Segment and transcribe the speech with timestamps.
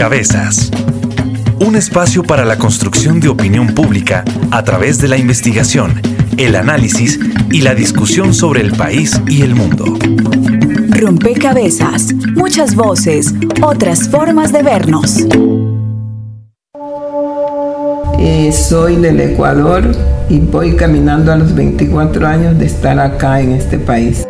[0.00, 0.70] Rompecabezas.
[1.60, 6.00] Un espacio para la construcción de opinión pública a través de la investigación,
[6.38, 9.84] el análisis y la discusión sobre el país y el mundo.
[10.88, 15.18] Rompecabezas, muchas voces, otras formas de vernos.
[18.18, 19.84] Eh, soy del Ecuador
[20.30, 24.26] y voy caminando a los 24 años de estar acá en este país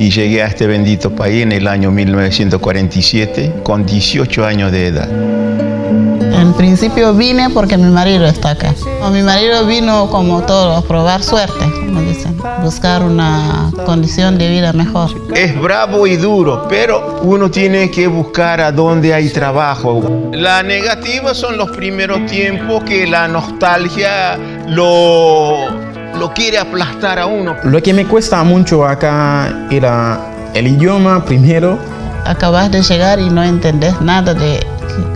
[0.00, 5.10] y llegué a este bendito país en el año 1947 con 18 años de edad.
[5.10, 8.74] En principio vine porque mi marido está acá.
[9.12, 14.72] Mi marido vino como todo, a probar suerte, como dicen, buscar una condición de vida
[14.72, 15.10] mejor.
[15.34, 20.30] Es bravo y duro, pero uno tiene que buscar a dónde hay trabajo.
[20.32, 25.89] La negativa son los primeros tiempos que la nostalgia lo
[26.20, 27.56] lo quiere aplastar a uno.
[27.64, 30.20] Lo que me cuesta mucho acá era
[30.52, 31.78] el idioma primero.
[32.26, 34.60] Acabas de llegar y no entendés nada de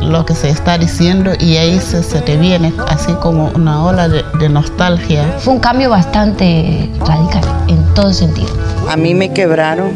[0.01, 4.25] lo que se está diciendo y ahí se, te viene así como una ola de,
[4.41, 5.25] de, nostalgia.
[5.41, 8.49] Fue un cambio bastante radical en todo sentido.
[8.89, 9.93] A mí me quebraron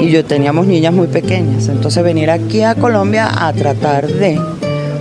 [0.00, 4.40] y yo teníamos niñas muy pequeñas, entonces venir aquí a Colombia a tratar de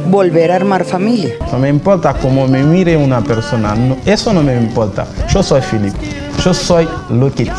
[0.06, 1.36] volver a armar familia.
[1.52, 3.76] No me importa cómo me mire una persona,
[4.06, 5.06] eso no me importa.
[5.32, 5.98] Yo soy Filipe,
[6.44, 7.52] yo soy lo que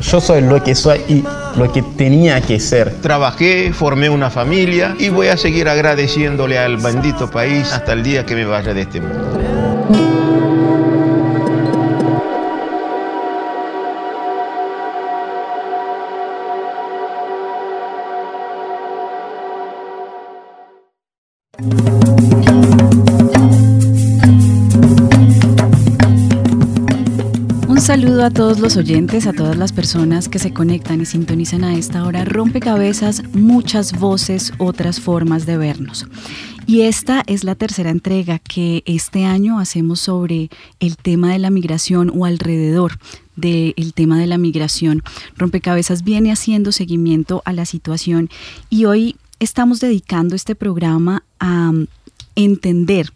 [0.00, 1.24] yo soy lo que soy y
[1.56, 3.00] lo que tenía que ser.
[3.02, 8.24] Trabajé, formé una familia y voy a seguir agradeciéndole al bendito país hasta el día
[8.24, 9.39] que me vaya de este mundo.
[27.90, 31.74] Saludo a todos los oyentes, a todas las personas que se conectan y sintonizan a
[31.74, 32.24] esta hora.
[32.24, 36.06] Rompecabezas, muchas voces, otras formas de vernos.
[36.68, 41.50] Y esta es la tercera entrega que este año hacemos sobre el tema de la
[41.50, 42.92] migración o alrededor
[43.34, 45.02] del tema de la migración.
[45.36, 48.30] Rompecabezas viene haciendo seguimiento a la situación
[48.68, 51.72] y hoy estamos dedicando este programa a
[52.36, 53.10] entender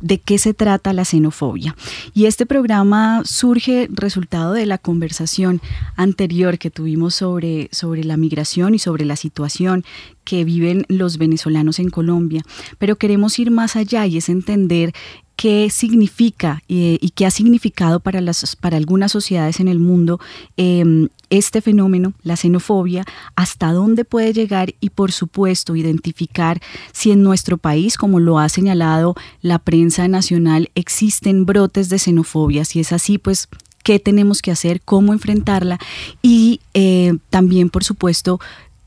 [0.00, 1.76] de qué se trata la xenofobia.
[2.14, 5.60] Y este programa surge resultado de la conversación
[5.96, 9.84] anterior que tuvimos sobre, sobre la migración y sobre la situación
[10.24, 12.42] que viven los venezolanos en Colombia.
[12.78, 14.92] Pero queremos ir más allá y es entender
[15.40, 20.20] qué significa y qué ha significado para, las, para algunas sociedades en el mundo
[20.58, 23.06] em, este fenómeno, la xenofobia,
[23.36, 26.60] hasta dónde puede llegar y por supuesto identificar
[26.92, 32.66] si en nuestro país, como lo ha señalado la prensa nacional, existen brotes de xenofobia.
[32.66, 33.48] Si es así, pues
[33.82, 35.78] qué tenemos que hacer, cómo enfrentarla
[36.20, 38.40] y eh, también, por supuesto,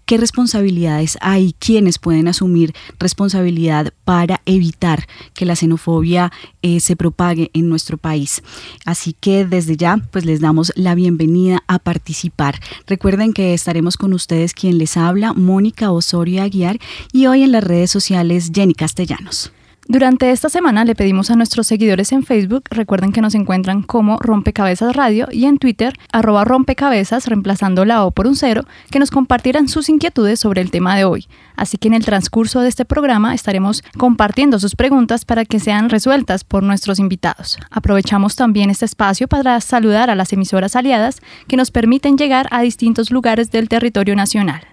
[0.06, 6.32] qué responsabilidades hay, quiénes pueden asumir responsabilidad para evitar que la xenofobia
[6.62, 8.44] eh, se propague en nuestro país.
[8.86, 12.60] Así que desde ya, pues les damos la bienvenida a participar.
[12.88, 16.80] Recuerden que estaremos con ustedes quien les habla, Mónica Osorio Aguiar,
[17.12, 19.52] y hoy en las redes sociales Jenny Castellanos.
[19.90, 24.18] Durante esta semana le pedimos a nuestros seguidores en Facebook, recuerden que nos encuentran como
[24.18, 29.12] Rompecabezas Radio y en Twitter, arroba rompecabezas, reemplazando la O por un cero, que nos
[29.12, 31.28] compartieran sus inquietudes sobre el tema de hoy.
[31.58, 35.90] Así que en el transcurso de este programa estaremos compartiendo sus preguntas para que sean
[35.90, 37.60] resueltas por nuestros invitados.
[37.70, 42.62] Aprovechamos también este espacio para saludar a las emisoras aliadas que nos permiten llegar a
[42.62, 44.73] distintos lugares del territorio nacional.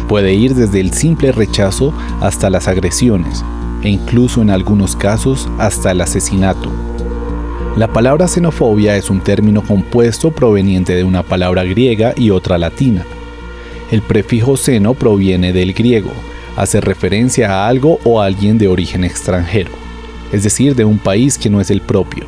[0.09, 3.45] Puede ir desde el simple rechazo hasta las agresiones.
[3.87, 6.73] E incluso en algunos casos hasta el asesinato.
[7.77, 13.05] La palabra xenofobia es un término compuesto proveniente de una palabra griega y otra latina.
[13.93, 16.11] El prefijo xeno proviene del griego,
[16.57, 19.71] hace referencia a algo o a alguien de origen extranjero,
[20.33, 22.25] es decir, de un país que no es el propio.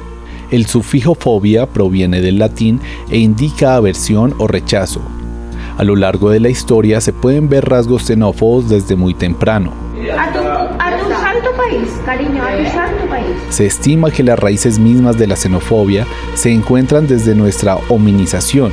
[0.52, 2.78] El sufijo fobia proviene del latín
[3.11, 5.00] e indica aversión o rechazo.
[5.76, 10.32] A lo largo de la historia se pueden ver rasgos xenófobos desde muy temprano, a
[10.32, 13.26] tu, a tu santo país, cariño, a tu santo país.
[13.50, 18.72] Se estima que las raíces mismas de la xenofobia se encuentran desde nuestra hominización,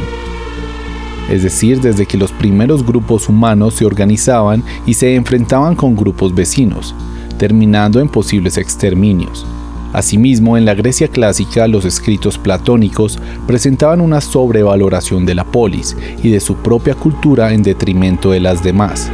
[1.29, 6.33] es decir, desde que los primeros grupos humanos se organizaban y se enfrentaban con grupos
[6.35, 6.93] vecinos,
[7.38, 9.45] terminando en posibles exterminios.
[9.93, 13.17] Asimismo, en la Grecia clásica, los escritos platónicos
[13.47, 18.61] presentaban una sobrevaloración de la polis y de su propia cultura en detrimento de las
[18.61, 19.09] demás.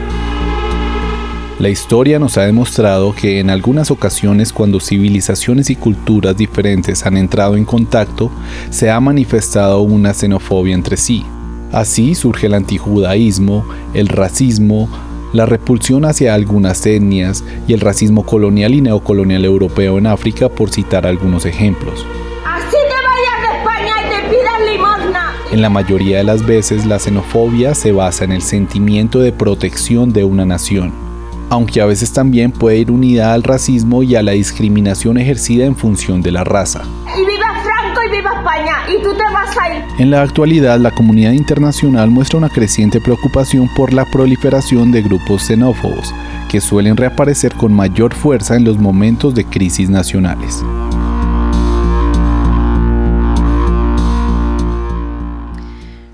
[1.61, 7.17] La historia nos ha demostrado que en algunas ocasiones cuando civilizaciones y culturas diferentes han
[7.17, 8.31] entrado en contacto,
[8.71, 11.23] se ha manifestado una xenofobia entre sí.
[11.71, 13.63] Así surge el antijudaísmo,
[13.93, 14.89] el racismo,
[15.33, 20.71] la repulsión hacia algunas etnias y el racismo colonial y neocolonial europeo en África, por
[20.71, 22.07] citar algunos ejemplos.
[22.43, 25.33] Así te vayas de España y te pidas limosna.
[25.51, 30.11] En la mayoría de las veces la xenofobia se basa en el sentimiento de protección
[30.11, 31.10] de una nación
[31.51, 35.75] aunque a veces también puede ir unida al racismo y a la discriminación ejercida en
[35.75, 36.81] función de la raza.
[37.05, 39.83] Y viva Franco y viva España, y tú te vas a ir.
[39.99, 45.43] En la actualidad, la comunidad internacional muestra una creciente preocupación por la proliferación de grupos
[45.43, 46.15] xenófobos,
[46.49, 50.63] que suelen reaparecer con mayor fuerza en los momentos de crisis nacionales.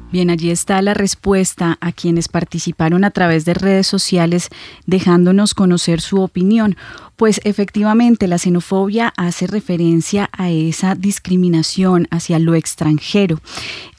[0.09, 4.49] Bien, allí está la respuesta a quienes participaron a través de redes sociales
[4.85, 6.77] dejándonos conocer su opinión.
[7.17, 13.41] Pues efectivamente la xenofobia hace referencia a esa discriminación hacia lo extranjero.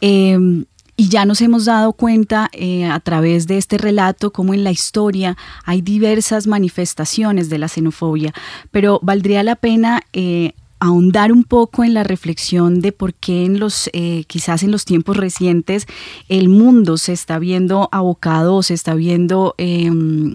[0.01, 0.65] Em,
[0.97, 4.71] y ya nos hemos dado cuenta eh, a través de este relato cómo en la
[4.71, 8.33] historia hay diversas manifestaciones de la xenofobia,
[8.71, 13.59] pero valdría la pena eh, ahondar un poco en la reflexión de por qué en
[13.59, 15.87] los eh, quizás en los tiempos recientes
[16.29, 20.35] el mundo se está viendo abocado se está viendo em,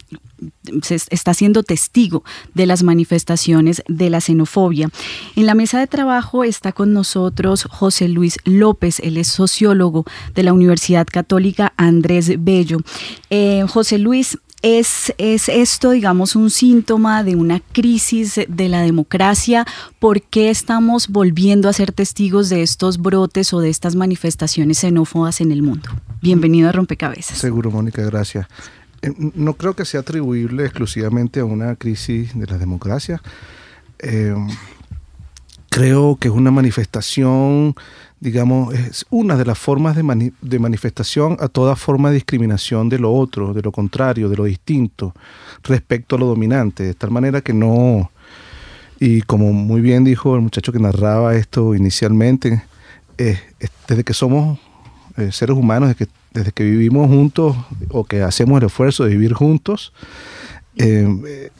[0.81, 2.23] se está siendo testigo
[2.53, 4.89] de las manifestaciones de la xenofobia.
[5.35, 10.43] En la mesa de trabajo está con nosotros José Luis López, él es sociólogo de
[10.43, 12.79] la Universidad Católica Andrés Bello.
[13.29, 19.67] Eh, José Luis, ¿Es, ¿Es esto, digamos, un síntoma de una crisis de la democracia?
[19.99, 25.41] ¿Por qué estamos volviendo a ser testigos de estos brotes o de estas manifestaciones xenófobas
[25.41, 25.89] en el mundo?
[26.21, 27.37] Bienvenido a Rompecabezas.
[27.37, 28.47] Seguro, Mónica, gracias.
[29.01, 33.21] Eh, no creo que sea atribuible exclusivamente a una crisis de la democracia.
[33.99, 34.33] Eh,
[35.67, 37.75] creo que es una manifestación
[38.23, 42.97] digamos, es una de las formas de, de, manifestación a toda forma de discriminación de
[42.97, 45.13] lo otro, de lo contrario, de lo distinto,
[45.61, 48.11] respecto a lo dominante, de tal manera que no,
[48.97, 52.63] y como muy bien dijo el muchacho que narraba esto inicialmente,
[53.17, 53.37] eh,
[53.89, 54.57] desde que somos
[55.17, 55.93] eh, seres humanos,
[56.31, 57.57] desde que, vivimos juntos
[57.89, 59.91] o que hacemos el esfuerzo de vivir juntos,
[60.77, 61.51] eh,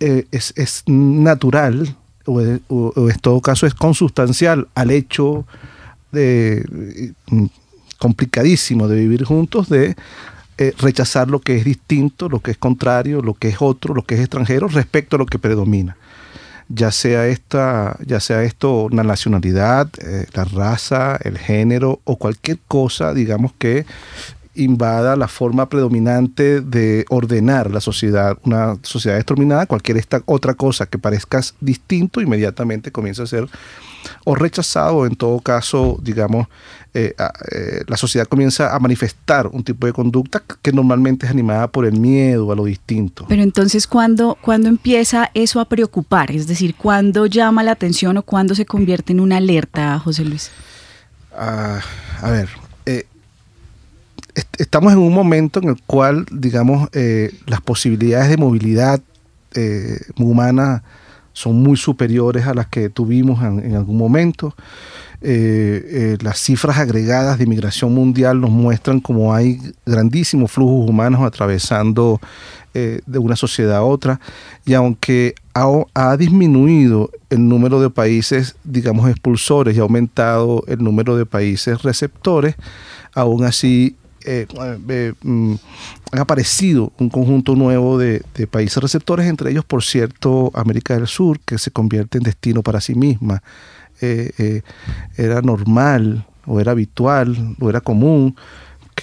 [0.00, 5.46] es, es natural o, en todo caso es consustancial al hecho
[6.12, 7.46] de, mm,
[7.98, 9.96] complicadísimo de vivir juntos, de
[10.58, 14.02] eh, rechazar lo que es distinto, lo que es contrario, lo que es otro, lo
[14.02, 15.96] que es extranjero respecto a lo que predomina.
[16.68, 22.58] Ya sea, esta, ya sea esto una nacionalidad, eh, la raza, el género o cualquier
[22.68, 23.86] cosa, digamos que
[24.54, 30.86] invada la forma predominante de ordenar la sociedad, una sociedad determinada, cualquier esta otra cosa
[30.86, 33.48] que parezca distinto, inmediatamente comienza a ser
[34.24, 36.48] o rechazado, o en todo caso, digamos,
[36.94, 37.14] eh,
[37.52, 41.86] eh, la sociedad comienza a manifestar un tipo de conducta que normalmente es animada por
[41.86, 43.24] el miedo a lo distinto.
[43.28, 46.30] Pero entonces, ¿cuándo, ¿cuándo empieza eso a preocupar?
[46.32, 50.50] Es decir, ¿cuándo llama la atención o cuándo se convierte en una alerta, José Luis?
[51.34, 51.80] Ah,
[52.20, 52.48] a ver,
[54.58, 59.00] estamos en un momento en el cual, digamos, eh, las posibilidades de movilidad
[59.54, 60.82] eh, humana
[61.34, 64.54] son muy superiores a las que tuvimos en, algún momento.
[65.22, 72.20] Eh, las cifras agregadas de inmigración mundial nos muestran cómo hay grandísimos flujos humanos atravesando
[72.74, 74.20] de una sociedad a otra.
[74.64, 80.82] Y aunque ha, ha, disminuido el número de países, digamos, expulsores y ha aumentado el
[80.82, 82.56] número de países receptores,
[83.14, 84.46] aún así eh,
[84.88, 85.54] eh, mm,
[86.12, 91.06] han aparecido un conjunto nuevo de, de, países receptores, entre ellos, por cierto, América del
[91.06, 93.42] Sur, que se convierte en destino para sí misma.
[95.16, 98.34] era normal o era habitual o era común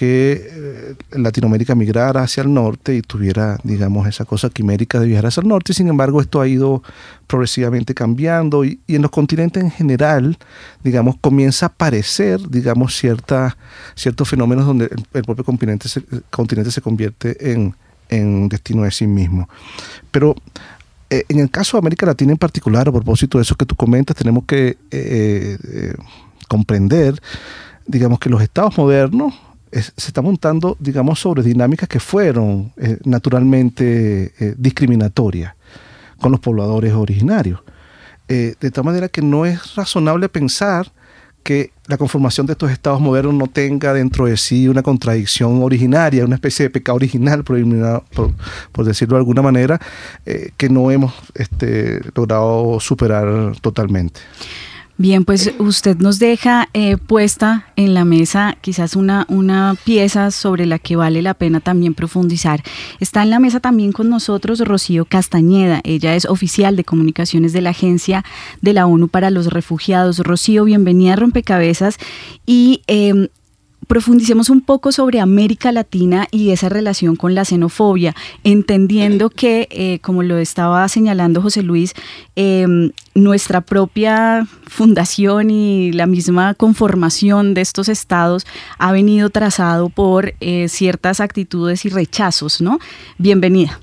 [0.00, 5.26] que eh, Latinoamérica migrara hacia el norte y tuviera, digamos, esa cosa quimérica de viajar
[5.26, 5.74] hacia el norte.
[5.74, 6.82] Sin embargo, esto ha ido
[7.26, 10.38] progresivamente cambiando y, en los continentes en general,
[10.82, 13.58] digamos, comienza a aparecer, digamos, cierta,
[13.94, 17.74] ciertos fenómenos donde el, propio continente se, continente se convierte en,
[18.08, 19.50] en destino de sí mismo.
[20.10, 20.34] Pero
[21.10, 23.76] eh, en el caso de América Latina en particular, a propósito de eso que tú
[23.76, 25.92] comentas, tenemos que eh,
[26.48, 27.20] comprender,
[27.86, 29.34] digamos, que los estados modernos
[29.72, 35.54] se está montando, digamos, sobre dinámicas que fueron eh, naturalmente eh, discriminatorias
[36.20, 37.60] con los pobladores originarios.
[38.28, 40.92] Eh, de tal manera que no es razonable pensar
[41.42, 46.24] que la conformación de estos estados modernos no tenga dentro de sí una contradicción originaria,
[46.24, 49.80] una especie de pecado original, por, decirlo de alguna manera,
[50.58, 54.20] que no hemos este, logrado superar totalmente.
[55.00, 60.66] Bien, pues usted nos deja eh, puesta en la mesa quizás una, una pieza sobre
[60.66, 62.62] la que vale la pena también profundizar.
[62.98, 65.80] Está en la mesa también con nosotros Rocío Castañeda.
[65.84, 68.26] Ella es oficial de comunicaciones de la Agencia
[68.60, 70.18] de la ONU para los Refugiados.
[70.18, 71.96] Rocío, bienvenida a Rompecabezas.
[72.44, 73.28] Y em,
[73.90, 79.98] profundicemos un poco sobre América Latina y esa relación con la xenofobia, entendiendo que, eh,
[79.98, 81.94] como lo estaba señalando José Luis,
[82.36, 88.46] em, nuestra propia fundación y la misma conformación de estos estados
[88.78, 92.78] ha venido trazado por eh, ciertas actitudes y rechazos, ¿no?
[93.18, 93.80] Bienvenida.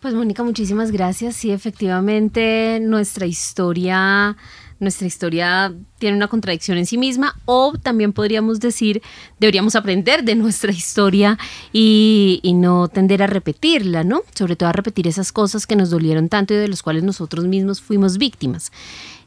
[0.00, 1.36] Pues Mónica, muchísimas gracias.
[1.36, 4.36] Sí, efectivamente, nuestra historia
[4.78, 9.02] nuestra historia tiene una contradicción en sí misma o también podríamos decir
[9.38, 11.38] deberíamos aprender de nuestra historia
[11.72, 14.22] y, no tender a repetirla, ¿no?
[14.34, 17.44] Sobre todo a repetir esas cosas que nos dolieron tanto y de las cuales nosotros
[17.44, 18.72] mismos fuimos víctimas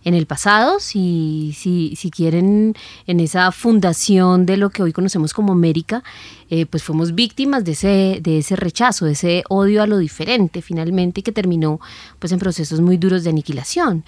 [0.03, 2.75] en el pasado, si, si, si quieren,
[3.05, 6.03] en esa fundación de lo que hoy conocemos como América,
[6.49, 10.61] eh, pues fuimos víctimas de ese, de ese rechazo, de ese odio a lo diferente,
[10.61, 11.79] finalmente, que terminó
[12.17, 14.05] pues en procesos muy duros de aniquilación.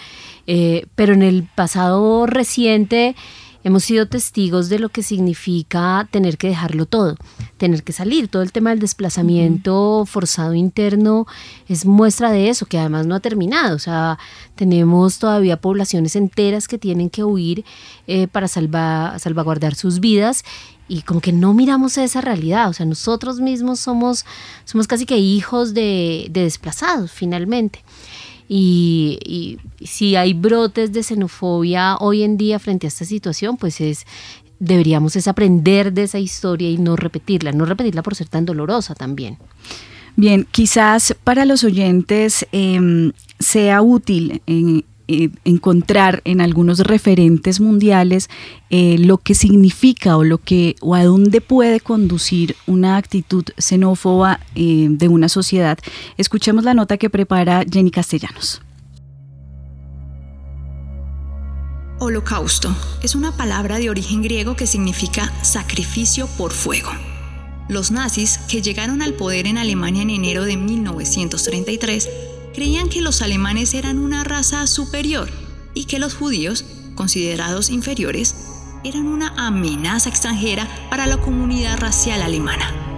[0.48, 3.16] Eh, pero en el pasado reciente,
[3.64, 7.18] hemos sido testigos de lo que significa tener que dejarlo todo,
[7.62, 8.28] tener que salir.
[8.28, 11.28] Todo el tema del desplazamiento forzado interno
[11.68, 13.76] es muestra de eso, que además no ha terminado.
[13.76, 14.18] O sea,
[14.56, 17.64] tenemos todavía poblaciones enteras que tienen que huir
[18.08, 20.44] eh, para salvaguardar sus vidas
[20.88, 22.68] y como que no miramos esa realidad.
[22.68, 24.26] O sea, nosotros mismos somos,
[24.66, 27.84] somos casi que hijos de, de desplazados finalmente.
[28.54, 34.06] Y, si hay brotes de xenofobia hoy en día frente a esta situación, pues es
[34.62, 38.96] deberíamos es aprender de esa historia y no repetirla, no repetirla por ser tan dolorosa
[38.96, 39.38] también.
[40.16, 48.30] Bien, quizás para los oyentes em, sea útil en, eh, encontrar en algunos referentes mundiales
[48.70, 54.40] eh, lo que significa o lo que o a dónde puede conducir una actitud xenófoba
[54.54, 55.80] eh, de una sociedad.
[56.18, 58.62] Escuchemos la nota que prepara Jenny Castellanos.
[62.04, 66.90] Holocausto es una palabra de origen griego que significa sacrificio por fuego.
[67.70, 72.10] Los nazis, que llegaron al poder en Alemania en enero de 1933,
[72.56, 75.30] creían que los alemanes eran una raza superior
[75.76, 76.66] y que los judíos,
[76.96, 78.36] considerados inferiores,
[78.84, 82.91] eran una amenaza extranjera para la comunidad racial alemana.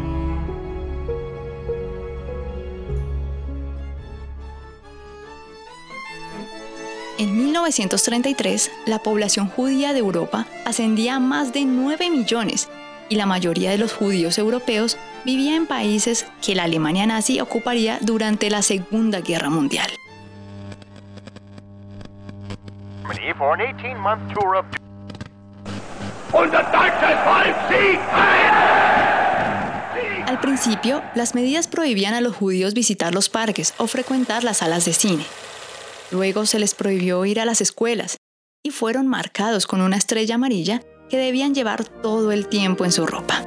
[7.19, 12.69] En 1933, la población judía de Europa ascendía a más de 9 millones
[13.07, 17.99] y la mayoría de los judíos europeos vivía en países que la Alemania nazi ocuparía
[18.01, 19.89] durante la Segunda Guerra Mundial.
[30.25, 34.85] Al principio, las medidas prohibían a los judíos visitar los parques o frecuentar las salas
[34.85, 35.25] de cine.
[36.13, 38.17] Luego se les prohibió ir a las escuelas
[38.63, 43.07] y fueron marcados con una estrella amarilla que debían llevar todo el tiempo en su
[43.07, 43.41] ropa.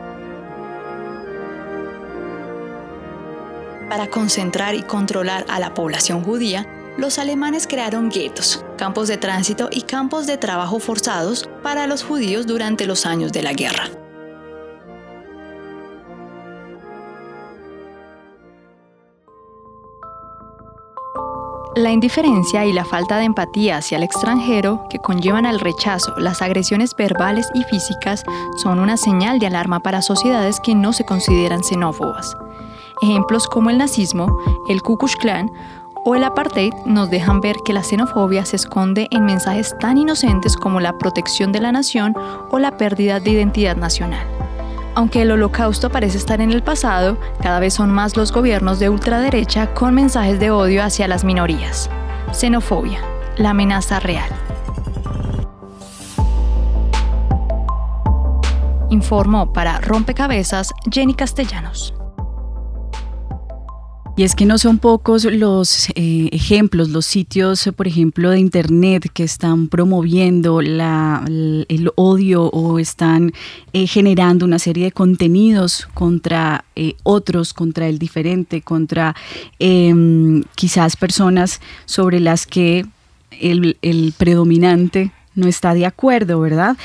[3.88, 6.66] Para concentrar y controlar a la población judía,
[6.98, 12.48] los alemanes crearon guetos, campos de tránsito y campos de trabajo forzados para los judíos
[12.48, 13.90] durante los años de la guerra.
[21.76, 26.40] La indiferencia y la falta de empatía hacia el extranjero, que conllevan al rechazo, las
[26.40, 28.24] agresiones verbales y físicas,
[28.56, 32.34] son una señal de alarma para sociedades que no se consideran xenófobas.
[33.02, 34.38] Ejemplos como el nazismo,
[34.70, 35.52] el Ku Klux Klan
[36.02, 40.56] o el apartheid nos dejan ver que la xenofobia se esconde en mensajes tan inocentes
[40.56, 42.14] como la protección de la nación
[42.50, 44.45] o la pérdida de identidad nacional.
[44.96, 48.88] Aunque el holocausto parece estar en el pasado, cada vez son más los gobiernos de
[48.88, 51.90] ultraderecha con mensajes de odio hacia las minorías.
[52.32, 53.00] Xenofobia,
[53.36, 54.30] la amenaza real.
[58.88, 61.92] Informó para Rompecabezas Jenny Castellanos.
[64.18, 69.10] Y es que no son pocos los eh, ejemplos, los sitios, por ejemplo, de Internet
[69.12, 73.34] que están promoviendo el odio o están
[73.74, 79.14] eh, generando una serie de contenidos contra eh, otros, contra el diferente, contra
[79.58, 82.86] em, quizás personas sobre las que
[83.38, 86.78] el, el, predominante no está de acuerdo, ¿verdad?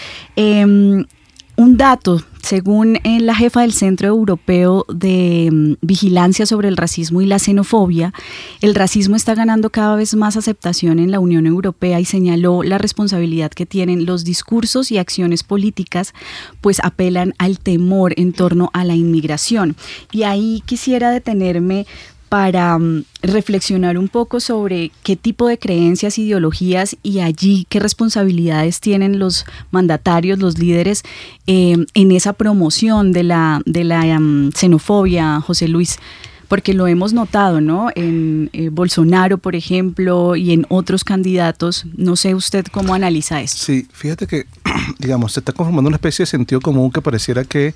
[1.62, 7.22] Un dato, según eh, la jefa del Centro Europeo de mm, Vigilancia sobre el Racismo
[7.22, 8.16] y la Xenofobia,
[8.62, 12.80] el racismo está ganando cada vez más aceptación en la Unión Europea y señaló la
[12.80, 16.16] responsabilidad que tienen los discursos y acciones políticas,
[16.62, 19.76] pues apelan al temor en torno a la inmigración.
[20.12, 21.86] Y ahí quisiera detenerme
[22.32, 28.80] para mm, reflexionar un poco sobre qué tipo de creencias, ideologías y allí qué responsabilidades
[28.80, 31.04] tienen los mandatarios, los líderes
[31.46, 36.00] eh, en esa promoción de la, de la mm, xenofobia, José Luis
[36.48, 37.90] porque lo hemos notado, ¿no?
[37.96, 41.86] En eh, Bolsonaro, por ejemplo, y en otros candidatos.
[41.96, 43.58] No sé usted cómo analiza esto.
[43.58, 44.48] Sí, fíjate que,
[45.00, 47.74] digamos, se está conformando una especie de sentido común que pareciera que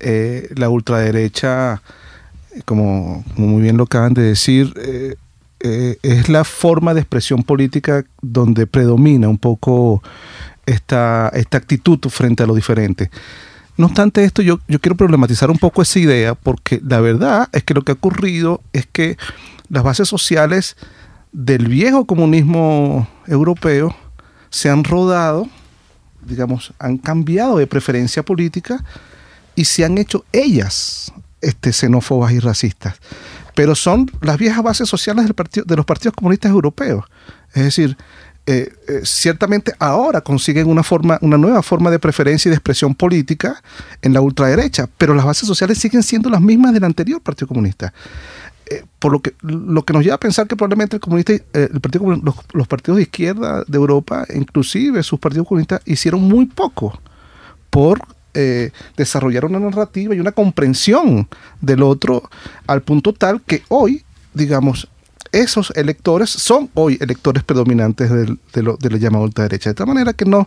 [0.00, 1.80] eh, la ultraderecha
[2.64, 5.16] como, muy bien lo acaban de decir, eh,
[5.60, 10.02] eh, es la forma de expresión política donde predomina un poco
[10.66, 13.10] esta, esta actitud frente a lo diferente.
[13.76, 17.62] No obstante esto, yo, yo quiero problematizar un poco esa idea porque la verdad es
[17.62, 19.16] que lo que ha ocurrido es que
[19.68, 20.76] las bases sociales
[21.32, 23.96] del viejo comunismo europeo
[24.50, 25.48] se han rodado,
[26.26, 28.84] digamos, han cambiado de preferencia política
[29.54, 32.96] y se han hecho ellas este, xenófobas y racistas.
[33.54, 37.04] Pero son las viejas bases sociales del partido, de los partidos comunistas europeos.
[37.52, 37.96] Es decir,
[38.46, 42.94] eh, eh, ciertamente ahora consiguen una forma, una nueva forma de preferencia y de expresión
[42.94, 43.62] política
[44.00, 47.92] en la ultraderecha, pero las bases sociales siguen siendo las mismas del anterior Partido Comunista.
[48.68, 51.80] Eh, por lo que, lo que nos lleva a pensar que probablemente el comunista, el
[51.80, 56.98] partido, los, los, partidos de izquierda de Europa, inclusive sus partidos comunistas, hicieron muy poco
[57.70, 58.00] por
[58.34, 61.28] eh, desarrollar una narrativa y una comprensión
[61.60, 62.28] del otro
[62.66, 64.88] al punto tal que hoy, digamos,
[65.32, 69.70] esos electores son hoy electores predominantes de, lo, de la llamada ultraderecha.
[69.70, 70.46] De tal manera que no,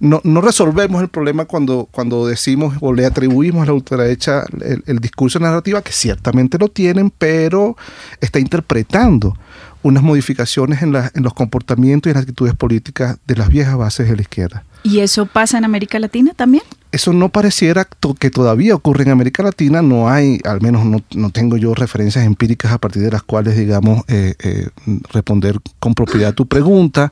[0.00, 4.98] no, resolvemos el problema cuando, cuando decimos o le atribuimos a la ultraderecha el, el
[5.00, 7.76] discurso narrativa, que ciertamente lo tienen, pero
[8.20, 9.36] está interpretando
[9.82, 14.08] unas modificaciones en, en los comportamientos y en las actitudes políticas de las viejas bases
[14.08, 14.64] de la izquierda.
[14.82, 16.64] ¿Y eso pasa en América Latina también?
[16.92, 17.88] Eso no pareciera
[18.20, 22.70] que todavía ocurre en América Latina, no hay, al menos no, tengo yo referencias empíricas
[22.70, 24.68] a partir de las cuales, digamos, eh, eh,
[25.10, 27.10] responder con propiedad a tu pregunta.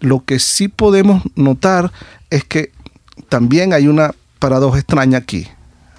[0.00, 1.92] Lo que sí podemos notar
[2.30, 2.72] es que
[3.28, 5.46] también hay una paradoja extraña aquí.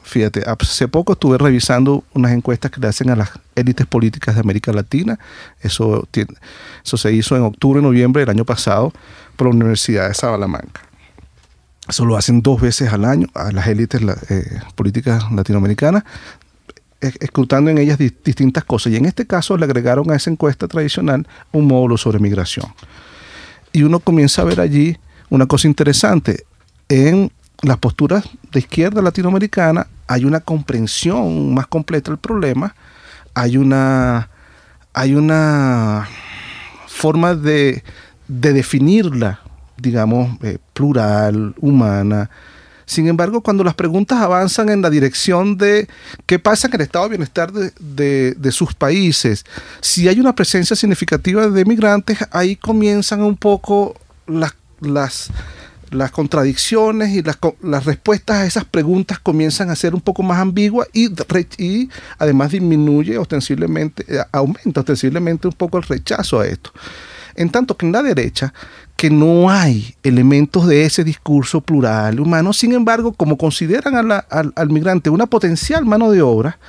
[0.01, 4.41] Fíjate, hace poco estuve revisando unas encuestas que le hacen a las élites políticas de
[4.41, 5.19] América Latina.
[5.62, 6.07] Eso,
[6.84, 8.91] eso se hizo en octubre, noviembre del año pasado
[9.36, 10.90] por la Universidad de Salamanca.
[11.91, 16.06] Eso lo hacen dos veces al año a las élites eh, políticas latinoamericanas,
[17.01, 18.93] escrutando en ellas distintas cosas.
[18.93, 22.67] Y en este caso le agregaron a esa encuesta tradicional un módulo sobre migración.
[23.73, 24.97] Y uno comienza a ver allí
[25.30, 26.45] una cosa interesante.
[26.88, 27.30] En
[27.62, 28.23] las posturas
[28.54, 32.73] de izquierda latinoamericana hay una comprensión más completa del problema,
[33.34, 34.30] hay una,
[34.93, 36.08] hay una
[36.88, 37.84] forma de,
[38.30, 39.40] de definirla
[39.82, 42.30] digamos, eh, plural, humana.
[42.86, 45.88] Sin embargo, cuando las preguntas avanzan en la dirección de
[46.26, 49.46] qué pasa en el estado de bienestar de, sus países,
[49.80, 53.96] si hay una presencia significativa de migrantes, ahí comienzan un poco
[54.28, 55.32] las, las,
[55.89, 60.39] las contradicciones y las, las, respuestas a esas preguntas comienzan a ser un poco más
[60.39, 61.10] ambiguas y,
[61.60, 66.72] y además disminuye ostensiblemente, eh, aumenta ostensiblemente un poco el rechazo a esto.
[67.36, 68.54] En tanto que en la derecha
[69.02, 74.70] que no hay elementos de ese discurso plural humano, sin embargo, como consideran al, al
[74.70, 76.60] migrante una potencial mano de obra,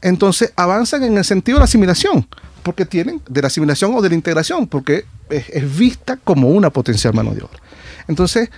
[0.00, 2.24] entonces avanzan en el sentido de la asimilación,
[2.62, 7.14] porque tienen de la asimilación o de la integración, porque es, vista como una potencial
[7.14, 7.58] mano de obra.
[8.06, 8.48] Entonces,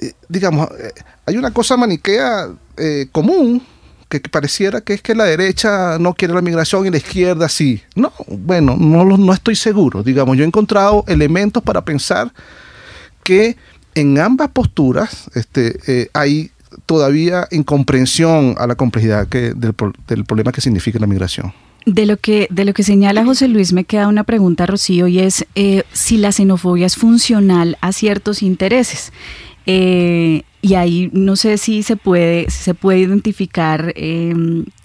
[0.00, 0.92] eh, digamos, eh,
[1.26, 3.62] hay una cosa maniquea eh, común
[4.16, 7.48] que, que pareciera que es que la derecha no quiere la migración y la izquierda
[7.48, 7.82] sí.
[7.94, 10.02] No, bueno, no, no estoy seguro.
[10.02, 12.32] Digamos, yo he encontrado elementos para pensar
[13.24, 13.56] que
[13.94, 16.50] en ambas posturas este, eh, hay
[16.84, 21.52] todavía incomprensión a la complejidad que, del problema que significa la migración.
[21.86, 25.20] De lo que de lo que señala José Luis me queda una pregunta, Rocío, y
[25.20, 29.12] es eh, si la xenofobia es funcional a ciertos intereses.
[29.66, 34.34] Eh, y ahí no sé si se puede si se puede identificar eh,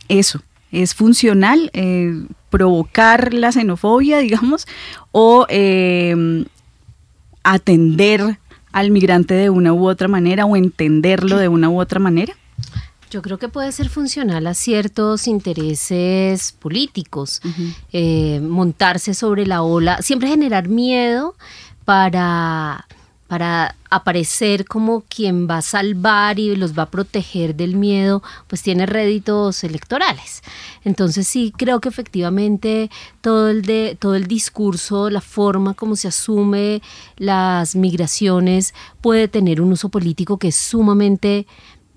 [0.07, 0.41] eso.
[0.71, 4.67] ¿Es funcional eh, provocar la xenofobia, digamos,
[5.11, 6.45] o eh,
[7.43, 8.39] atender
[8.71, 12.33] al migrante de una u otra manera o entenderlo de una u otra manera?
[13.09, 17.41] Yo creo que puede ser funcional a ciertos intereses políticos,
[17.91, 21.35] eh, montarse sobre la ola, siempre generar miedo
[21.83, 22.87] para,
[23.31, 28.61] para aparecer como quien va a salvar y los va a proteger del miedo, pues
[28.61, 30.41] tiene réditos electorales.
[30.83, 32.91] Entonces sí creo que efectivamente
[33.21, 36.81] todo el de todo el discurso, la forma como se asume
[37.15, 41.47] las migraciones puede tener un uso político que es sumamente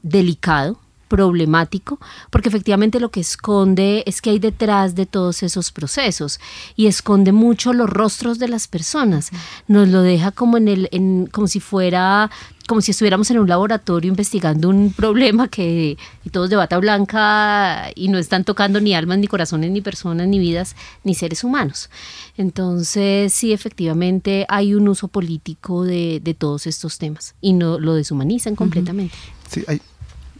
[0.05, 1.99] delicado problemático,
[2.31, 6.41] porque efectivamente lo que esconde es que hay detrás de todos esos procesos
[6.77, 9.31] y esconde mucho los rostros de las personas.
[9.69, 12.31] Nos lo deja como en el, en, como si fuera,
[12.67, 17.91] como si estuviéramos en un laboratorio investigando un problema que y todos de bata blanca
[17.95, 21.91] y no están tocando ni almas, ni corazones, ni personas, ni vidas, ni seres humanos.
[22.37, 27.95] Entonces, sí, efectivamente hay un uso político de, de todos estos temas y no lo
[27.95, 29.17] deshumanizan completamente.
[29.49, 29.81] Sí, hay,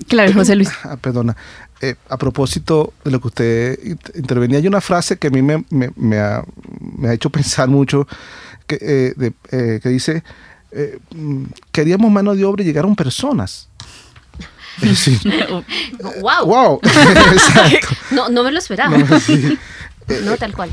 [0.09, 0.71] Claro, José Luis.
[0.85, 1.37] Ah, perdona.
[1.81, 5.43] Eh, a propósito de lo que usted int- intervenía, hay una frase que a mí
[5.43, 6.43] me, me- me ha,
[6.97, 8.07] me ha hecho pensar mucho,
[8.67, 10.23] que, eh, de- eh, que dice,
[10.73, 13.69] eh, mm, queríamos mano de obra y llegaron personas.
[14.83, 15.21] Es decir,
[16.21, 16.47] ¡Wow!
[16.47, 16.81] ¡Wow!
[17.33, 17.89] Exacto.
[18.11, 18.97] No, no me lo esperaba.
[18.97, 19.57] No, sí.
[20.25, 20.71] No, tal cual.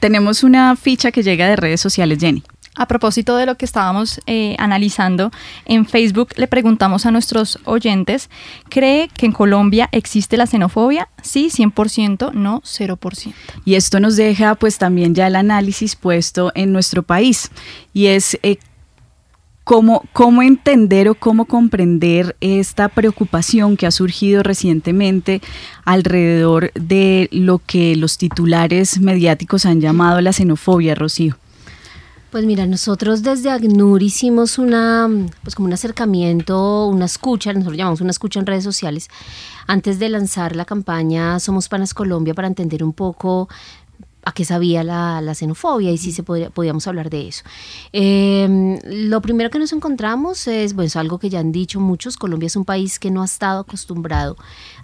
[0.00, 2.42] Tenemos una ficha que llega de redes sociales, Jenny.
[2.76, 5.30] A propósito de lo que estábamos eh, analizando,
[5.64, 8.28] en Facebook le preguntamos a nuestros oyentes,
[8.68, 11.08] ¿cree que en Colombia existe la xenofobia?
[11.22, 13.32] Sí, 100%, no 0%.
[13.64, 17.50] Y esto nos deja pues también ya el análisis puesto en nuestro país
[17.94, 18.58] y es eh,
[19.64, 25.40] cómo, cómo entender o cómo comprender esta preocupación que ha surgido recientemente
[25.84, 31.36] alrededor de lo que los titulares mediáticos han llamado la xenofobia, Rocío.
[32.30, 35.08] Pues mira, nosotros desde ACNUR hicimos una,
[35.42, 39.08] pues como un acercamiento, una escucha, nosotros llamamos una escucha en redes sociales,
[39.68, 43.48] antes de lanzar la campaña Somos Panas Colombia para entender un poco
[44.24, 47.44] a qué sabía la, xenofobia y si se podría, podíamos hablar de eso.
[47.92, 52.16] Eh, lo primero que nos encontramos es, bueno, es algo que ya han dicho muchos,
[52.16, 54.36] Colombia es un país que no ha estado acostumbrado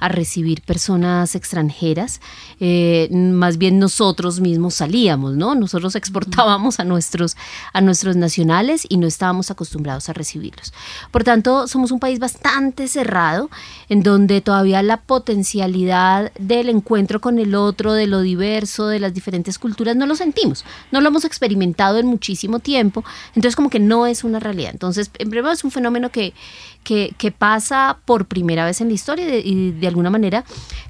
[0.03, 2.21] a recibir personas extranjeras,
[2.59, 5.55] eh, más bien nosotros mismos salíamos, ¿no?
[5.55, 7.37] Nosotros exportábamos a nuestros,
[7.73, 10.75] a nuestros nacionales y no estábamos acostumbrados a recibirlos.
[11.13, 13.49] Por tanto, somos un país bastante cerrado,
[13.89, 19.15] en donde todavía la potencialidad del encuentro con el otro, de lo diverso, de las
[19.15, 23.05] diferentes culturas, no lo sentimos, no lo hemos experimentado en muchísimo tiempo,
[23.37, 24.73] entonces como que no es una realidad.
[24.73, 26.35] Entonces, en primer lugar, es un fenómeno que,
[26.83, 30.45] que, pasa por primera vez en la historia y de, y de alguna manera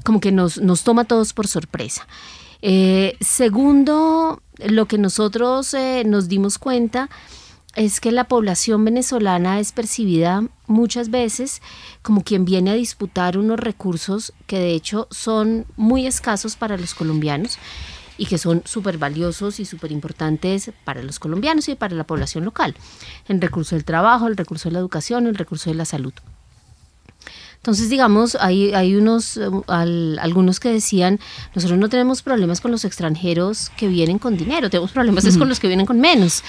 [0.05, 2.07] como que nos, nos toma a todos por sorpresa.
[2.63, 7.11] Eh, segundo, lo que nosotros eh, nos dimos cuenta
[7.75, 11.63] es que la población venezolana es percibida muchas veces
[12.03, 16.95] como quien viene a disputar unos recursos que de hecho son muy escasos para los
[16.95, 17.59] colombianos
[18.23, 22.45] y que son súper valiosos y súper importantes para los colombianos y para la población
[22.45, 22.77] local.
[23.27, 26.13] El recurso del trabajo, el recurso de la educación, el recurso de la salud.
[27.57, 31.19] Entonces, digamos, hay, hay unos, eh, al- algunos que decían,
[31.55, 35.49] nosotros no tenemos problemas con los extranjeros que vienen con dinero, tenemos problemas es con
[35.49, 36.43] los que vienen con menos.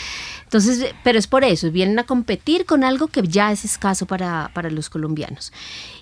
[0.43, 4.49] Entonces, pero es por eso, vienen a competir con algo que ya es escaso para,
[4.53, 5.51] para los colombianos.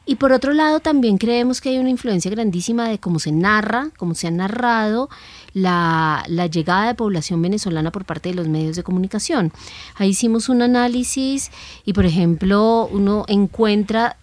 [0.06, 3.90] Y por otro lado, también creemos que hay una influencia grandísima de cómo se narra,
[3.98, 5.10] cómo se ha narrado
[5.54, 9.52] la, la llegada de población venezolana por parte de los medios de comunicación.
[9.96, 11.52] Ahí hicimos un análisis
[11.86, 14.18] y, por ejemplo, uno encuentra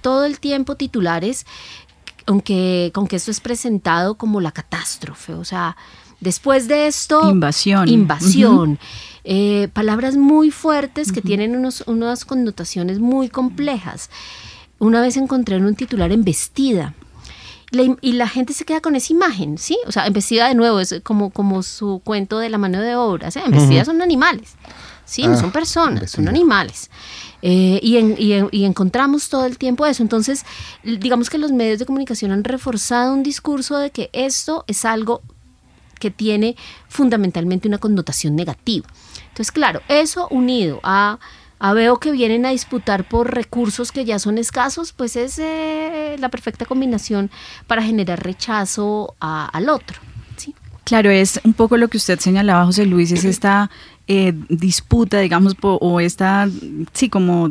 [0.00, 1.46] todo el tiempo titulares,
[2.26, 5.76] aunque con que esto es presentado como la catástrofe, o sea,
[6.20, 7.28] después de esto...
[7.30, 7.88] Invasión.
[7.88, 8.78] Invasión.
[9.24, 14.08] Eh, palabras muy fuertes que tienen unos, unas connotaciones muy complejas.
[14.78, 16.94] Una vez encontré en un titular embestida.
[18.00, 19.78] Y la gente se queda con esa imagen, ¿sí?
[19.86, 23.30] O sea, investiga de nuevo, es como, como su cuento de la mano de obra,
[23.30, 23.40] ¿sí?
[23.44, 24.54] Investiga son animales,
[25.04, 25.26] ¿sí?
[25.26, 26.90] no Ah, son personas, son animales.
[27.42, 30.02] Eh, y, en- y en- y encontramos todo el tiempo eso.
[30.02, 30.44] Entonces,
[30.82, 35.22] digamos que los medios de comunicación han reforzado un discurso de que esto es algo
[36.00, 36.56] que tiene
[36.88, 38.88] fundamentalmente una connotación negativa.
[39.28, 41.18] Entonces, claro, eso unido a,
[41.58, 46.16] a veo que vienen a disputar por recursos que ya son escasos, pues es eh,
[46.18, 47.30] la perfecta combinación
[47.66, 49.98] para generar rechazo a- al otro.
[50.84, 53.70] Claro, es un poco lo que usted señalaba, José Luis, es esta
[54.06, 56.48] eh, disputa, digamos, po- o esta,
[56.94, 57.50] sí, como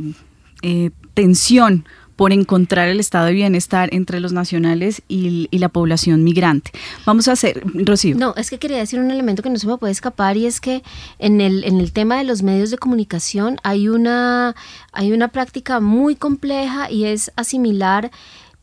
[0.63, 1.85] eh, tensión
[2.17, 6.71] por encontrar el estado de bienestar entre los nacionales y, la población migrante.
[7.05, 8.15] Vamos a hacer, Rocío.
[8.15, 10.59] No, es que quería decir un elemento que no se me puede escapar y es
[10.59, 10.83] que
[11.17, 14.55] en el, en el tema de los medios de comunicación hay una,
[14.91, 18.11] hay una práctica muy compleja y es asimilar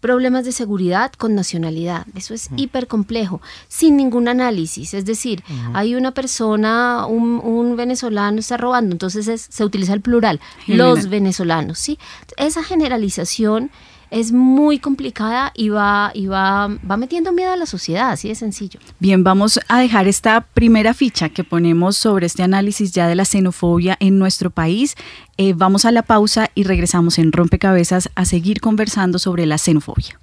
[0.04, 2.06] problemas de seguridad con nacionalidad.
[2.14, 4.92] Eso es hiper complejo, sin ningún análisis.
[4.92, 10.02] Es decir, hay una persona, un, un venezolano está robando, entonces es- se utiliza el
[10.02, 10.90] plural, General.
[10.90, 11.78] los venezolanos.
[11.78, 11.98] ¿sí?
[12.36, 13.70] Esa generalización
[14.14, 18.36] es muy complicada y va, y va, va metiendo miedo a la sociedad, así de
[18.36, 18.78] sencillo.
[19.00, 23.24] Bien, vamos a dejar esta primera ficha que ponemos sobre este análisis ya de la
[23.24, 24.94] xenofobia en nuestro país.
[25.36, 30.20] Eh, vamos a la pausa y regresamos en Rompecabezas a seguir conversando sobre la xenofobia.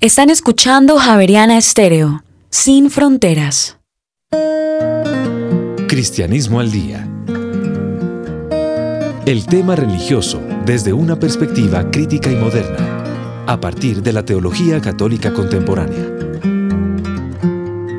[0.00, 3.78] Están escuchando Javeriana Estéreo, sin fronteras.
[5.88, 7.08] Cristianismo al día.
[9.24, 12.99] El tema religioso desde una perspectiva crítica y moderna,
[13.50, 16.06] a partir de la teología católica contemporánea.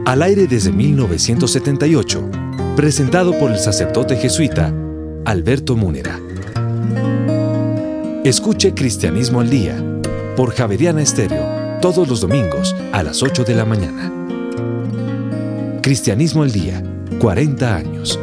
[0.06, 2.30] Al aire desde 1978,
[2.78, 4.74] presentado por el sacerdote jesuita
[5.26, 6.18] Alberto Múnera.
[8.24, 9.76] Escuche Cristianismo al día
[10.38, 14.10] por Javeriana Estéreo todos los domingos a las 8 de la mañana.
[15.82, 16.82] Cristianismo al día,
[17.20, 18.18] 40 años.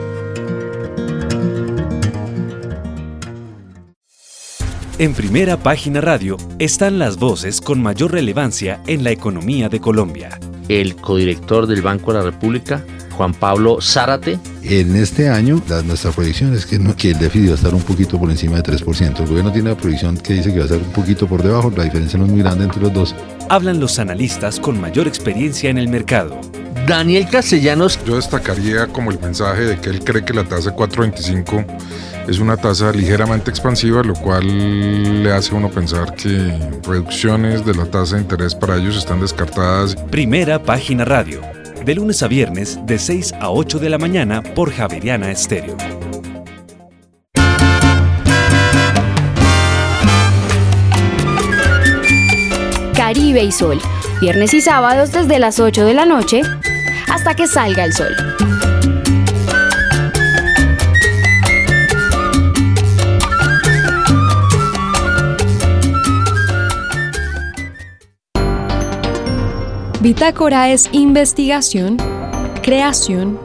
[4.99, 10.39] En primera página radio están las voces con mayor relevancia en la economía de Colombia.
[10.69, 14.39] El codirector del Banco de la República, Juan Pablo Zárate.
[14.65, 17.75] En este año, la- nuestra proyección es que, no- que el déficit va a estar
[17.75, 19.21] un poquito por encima de 3%.
[19.23, 21.73] El gobierno tiene una proyección que dice que va a estar un poquito por debajo,
[21.77, 23.15] la diferencia no es muy grande entre los dos.
[23.49, 26.39] Hablan los analistas con mayor experiencia en el mercado.
[26.87, 27.99] Daniel Castellanos.
[28.07, 31.65] Yo destacaría como el mensaje de que él cree que la tasa 425
[32.29, 36.53] es una tasa ligeramente expansiva, lo cual le hace a uno pensar que
[36.87, 39.97] reducciones de la tasa de interés para ellos están descartadas.
[40.11, 41.41] Primera página radio.
[41.85, 45.77] De lunes a viernes de 6 a 8 de la mañana por Javeriana Estéreo.
[52.95, 53.81] Caribe y Sol,
[54.21, 56.43] viernes y sábados desde las 8 de la noche
[57.11, 58.15] hasta que salga el sol.
[70.01, 71.97] Bitácora es investigación,
[72.63, 73.37] creación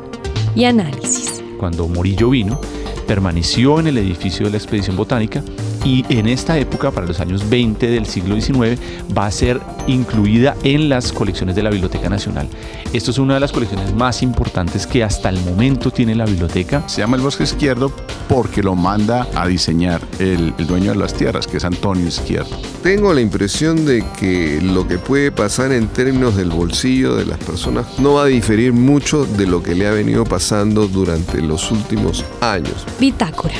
[0.55, 1.43] y análisis.
[1.57, 2.61] Cuando Morillo vino,
[3.07, 5.43] permaneció en el edificio de la expedición botánica
[5.83, 8.79] y en esta época, para los años 20 del siglo XIX,
[9.15, 12.47] va a ser incluida en las colecciones de la Biblioteca Nacional.
[12.93, 16.87] Esto es una de las colecciones más importantes que hasta el momento tiene la biblioteca.
[16.87, 17.91] Se llama el bosque izquierdo
[18.29, 22.55] porque lo manda a diseñar el, el dueño de las tierras, que es Antonio Izquierdo.
[22.81, 27.39] Tengo la impresión de que lo que puede pasar en términos del bolsillo de las
[27.39, 31.71] personas no va a diferir mucho de lo que le ha venido pasando durante los
[31.71, 32.85] últimos años.
[32.99, 33.55] Bitácora,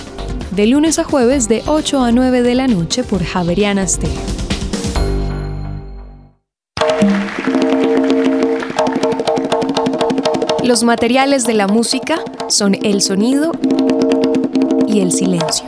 [0.51, 4.21] de lunes a jueves de 8 a 9 de la noche por Javeriana Stereo.
[10.63, 13.51] Los materiales de la música son el sonido
[14.87, 15.65] y el silencio.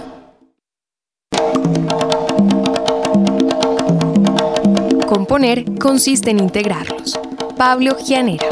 [5.08, 7.20] Componer consiste en integrarlos.
[7.58, 8.48] Pablo Gianera.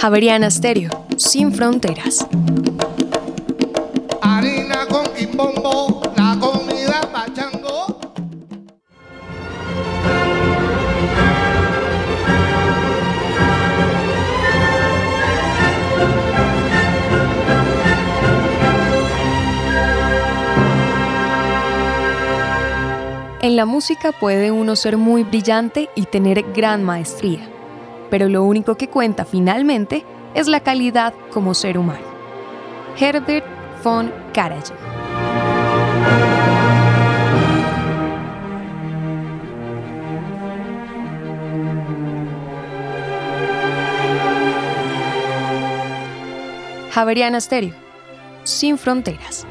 [0.00, 2.26] Javeriana Stereo, sin fronteras.
[4.22, 7.98] Harina con quimbombo, la comida pachango.
[23.40, 27.48] En la música puede uno ser muy brillante y tener gran maestría,
[28.10, 32.06] pero lo único que cuenta finalmente es es la calidad como ser humano.
[32.96, 33.44] Herbert
[33.82, 34.76] von Karajan.
[46.90, 47.74] Javeriana Stereo,
[48.42, 49.46] sin fronteras.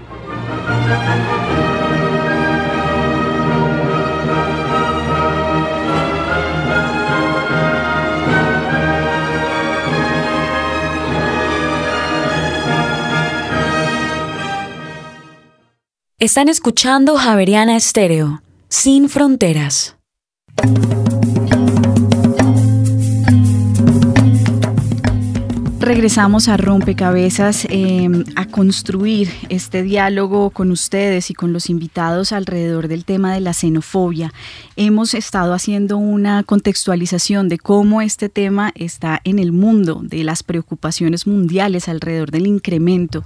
[16.20, 19.98] Están escuchando Javeriana Estéreo, sin fronteras.
[25.88, 32.90] Regresamos a Rompecabezas em, a construir este diálogo con ustedes y con los invitados alrededor
[32.90, 34.34] del tema de la xenofobia.
[34.76, 40.44] Hemos estado haciendo una contextualización de cómo este tema está en el mundo, de las
[40.44, 43.24] preocupaciones mundiales alrededor del incremento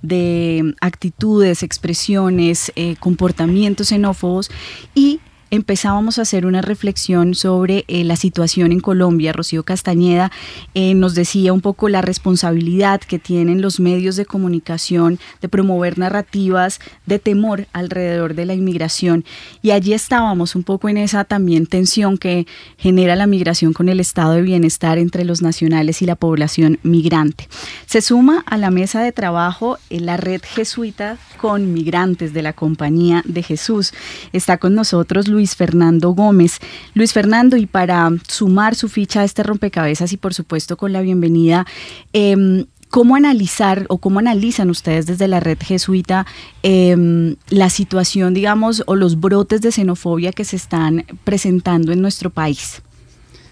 [0.00, 4.52] de actitudes, expresiones, eh, comportamientos xenófobos
[4.94, 5.18] y
[5.54, 9.32] empezábamos a hacer una reflexión sobre eh, la situación en Colombia.
[9.32, 10.30] Rocío Castañeda
[10.74, 15.98] eh, nos decía un poco la responsabilidad que tienen los medios de comunicación de promover
[15.98, 19.24] narrativas de temor alrededor de la inmigración.
[19.62, 24.00] Y allí estábamos un poco en esa también tensión que genera la migración con el
[24.00, 27.48] estado de bienestar entre los nacionales y la población migrante.
[27.86, 32.42] Se suma a la mesa de trabajo en eh, la red jesuita con migrantes de
[32.42, 33.92] la Compañía de Jesús.
[34.32, 36.58] Está con nosotros Luis Luis Fernando Gómez.
[36.94, 41.02] Luis Fernando, y para sumar su ficha a este rompecabezas y por supuesto con la
[41.02, 41.66] bienvenida,
[42.14, 46.26] em, ¿Cómo analizar o cómo analizan ustedes desde la red jesuita
[46.62, 52.30] em, la situación, digamos, o los brotes de xenofobia que se están presentando en nuestro
[52.30, 52.82] país?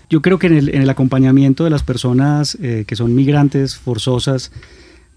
[0.08, 4.52] Yo creo que en el, acompañamiento de las personas eh, que son migrantes forzosas,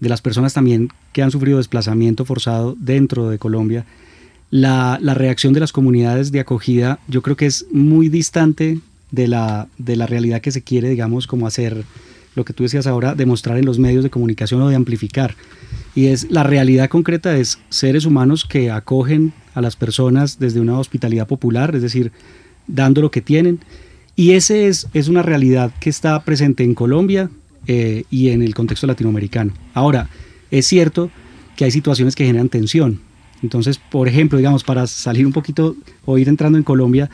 [0.00, 3.86] de las personas también que han sufrido desplazamiento forzado dentro de Colombia,
[4.50, 8.78] la, reacción de las comunidades de acogida yo creo que es muy distante
[9.10, 11.84] de la, de la realidad que se quiere, digamos, como hacer
[12.34, 15.34] lo que tú decías ahora, demostrar en los medios de comunicación o de amplificar.
[15.94, 20.78] Y es la realidad concreta es seres humanos que acogen a las personas desde una
[20.78, 22.12] hospitalidad popular, es decir,
[22.66, 23.60] dando lo que tienen.
[24.14, 27.30] Y ese es, es una realidad que está presente en Colombia
[27.66, 29.54] eh, y en el contexto latinoamericano.
[29.72, 30.10] Ahora,
[30.50, 31.10] es cierto
[31.56, 33.00] que hay situaciones que generan tensión.
[33.42, 37.10] Entonces, por ejemplo, digamos, para salir un poquito o ir entrando en Colombia,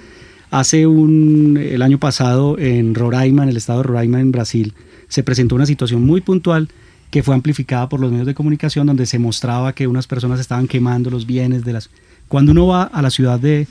[0.50, 4.74] hace un, el año pasado en Roraima, en el estado de Roraima, en Brasil,
[5.08, 6.68] se presentó una situación muy puntual
[7.10, 10.66] que fue amplificada por los medios de comunicación donde se mostraba que unas personas estaban
[10.66, 11.90] quemando los bienes de las...
[12.28, 13.66] Cuando uno va a la ciudad de,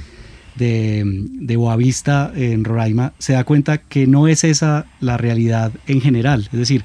[0.55, 6.01] de, de Boavista, en Roraima, se da cuenta que no es esa la realidad en
[6.01, 6.49] general.
[6.51, 6.83] Es decir,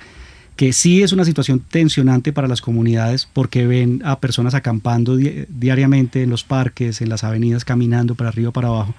[0.56, 6.22] que sí es una situación tensionante para las comunidades porque ven a personas acampando diariamente
[6.22, 8.94] en los parques, en las avenidas, caminando para arriba, para abajo.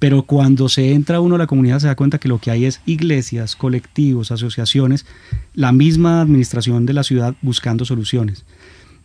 [0.00, 2.64] Pero cuando se entra uno a la comunidad se da cuenta que lo que hay
[2.64, 5.06] es iglesias, colectivos, asociaciones,
[5.54, 8.44] la misma administración de la ciudad buscando soluciones.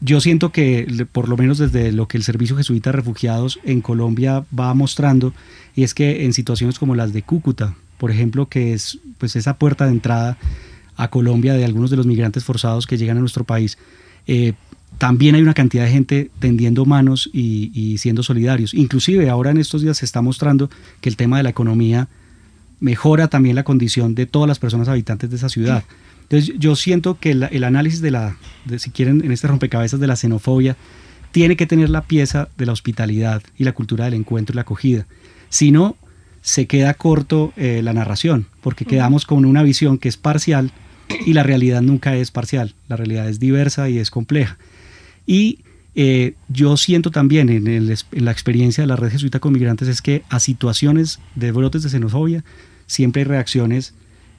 [0.02, 3.82] Yo siento que, por lo menos desde lo que el Servicio Jesuita de Refugiados en
[3.82, 5.34] Colombia va mostrando,
[5.76, 9.58] y es que en situaciones como las de Cúcuta, por ejemplo, que es pues esa
[9.58, 10.38] puerta de entrada
[10.96, 13.78] a Colombia de algunos de los migrantes forzados que llegan a nuestro país,
[14.28, 14.54] eh,
[14.98, 18.74] también hay una cantidad de gente tendiendo manos y, siendo solidarios.
[18.74, 20.70] Inclusive ahora en estos días se está mostrando
[21.02, 22.08] que el tema de la economía
[22.80, 25.84] mejora también la condición de todas las personas habitantes de esa ciudad.
[26.24, 28.38] Entonces yo siento que el análisis de la,
[28.78, 30.78] si quieren, en este rompecabezas de la xenofobia,
[31.32, 34.62] tiene que tener la pieza de la hospitalidad y la cultura del encuentro y la
[34.62, 35.06] acogida.
[35.50, 35.98] Si no,
[36.42, 40.72] se queda corto eh, la narración, porque quedamos con una visión que es parcial
[41.26, 44.58] y la realidad nunca es parcial, la realidad es diversa y es compleja.
[45.26, 45.60] Y
[45.96, 50.24] eh, yo siento también en, la experiencia de la red jesuita con migrantes es que
[50.30, 52.44] a situaciones de brotes de xenofobia
[52.86, 53.94] siempre hay reacciones,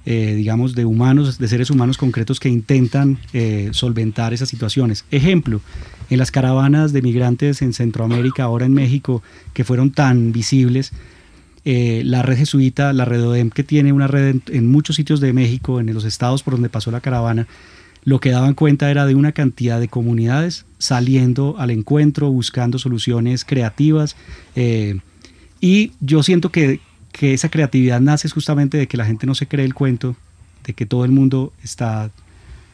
[0.05, 5.07] eh, digamos, de humanos, de seres humanos concretos que intentan eh, solventar esas situaciones.
[5.11, 5.63] Ejemplo,
[6.11, 9.23] en las caravanas de migrantes en Centroamérica, ahora en México,
[9.55, 10.93] que fueron tan visibles,
[11.69, 15.33] eh, la red jesuita, la red ODEM, que tiene una red en, muchos sitios de
[15.33, 17.49] México, en los estados por donde pasó la caravana,
[18.05, 23.45] lo que daban cuenta era de una cantidad de comunidades saliendo al encuentro, buscando soluciones
[23.45, 24.15] creativas.
[24.55, 25.01] Eh,
[25.61, 26.79] y yo siento que,
[27.11, 30.15] que esa creatividad nace justamente de que la gente no se cree el cuento,
[30.65, 32.13] de que todo el mundo está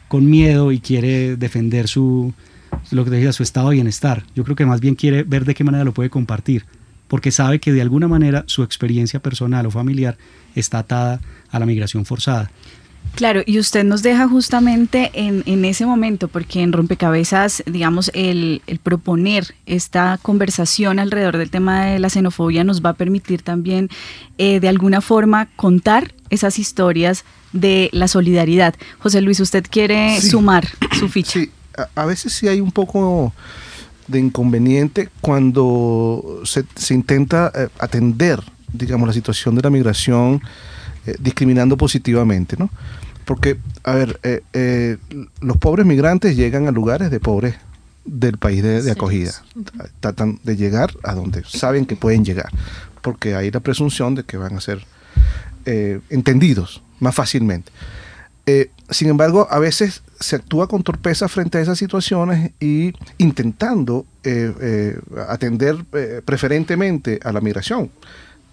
[0.09, 2.35] con miedo y quiere defender su,
[2.91, 4.25] lo que decía, su estado de bienestar.
[4.37, 6.67] Yo creo que más bien quiere ver de qué manera lo puede compartir
[7.13, 10.17] porque sabe que de alguna manera su experiencia personal o familiar
[10.55, 12.51] está atada a la migración forzada.
[13.17, 18.63] Claro, y usted nos deja justamente en, en ese momento, porque en Rompecabezas, digamos, el,
[18.67, 23.91] el, proponer esta conversación alrededor del tema de la xenofobia nos va a permitir también,
[24.39, 28.75] eh, de alguna forma, contar esas historias de la solidaridad.
[29.01, 30.67] José Luis, ¿usted quiere sí, sumar
[30.99, 31.41] su ficha?
[31.41, 33.35] Sí, a, a, veces sí hay un poco
[34.07, 38.41] de inconveniente cuando se, se intenta eh, atender,
[38.73, 40.43] digamos, la situación de la migración
[41.07, 42.71] eh, discriminando positivamente, ¿no?
[43.25, 44.99] Porque, a ver, eh,
[45.41, 47.55] los pobres migrantes llegan a lugares de pobres
[48.05, 49.31] del país de, de acogida.
[49.31, 49.65] Sí.
[50.01, 52.51] Tratan de llegar a donde saben que pueden llegar,
[53.01, 54.85] porque hay la presunción de que van a ser
[55.65, 57.71] entendidos más fácilmente.
[58.93, 64.07] Sin embargo, a veces se actúa con torpeza frente a esas situaciones y intentando
[65.29, 65.85] atender
[66.25, 67.91] preferentemente a la migración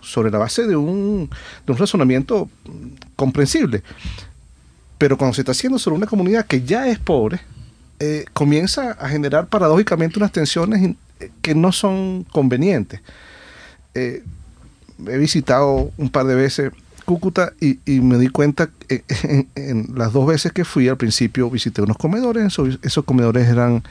[0.02, 1.30] sobre la base de un,
[1.66, 2.50] de un razonamiento
[3.16, 3.84] comprensible.
[4.98, 7.40] Pero cuando se está haciendo sobre una comunidad que ya es pobre,
[8.00, 10.96] eh, comienza a generar paradójicamente unas tensiones
[11.42, 13.02] que no son convenientes.
[13.94, 14.24] Eh,
[15.08, 16.72] he visitado un par de veces
[17.10, 20.95] Cúcuta y, y me di cuenta en, en, en, las dos veces que fui, al
[20.95, 23.82] principio visité unos comedores, esos, esos comedores eran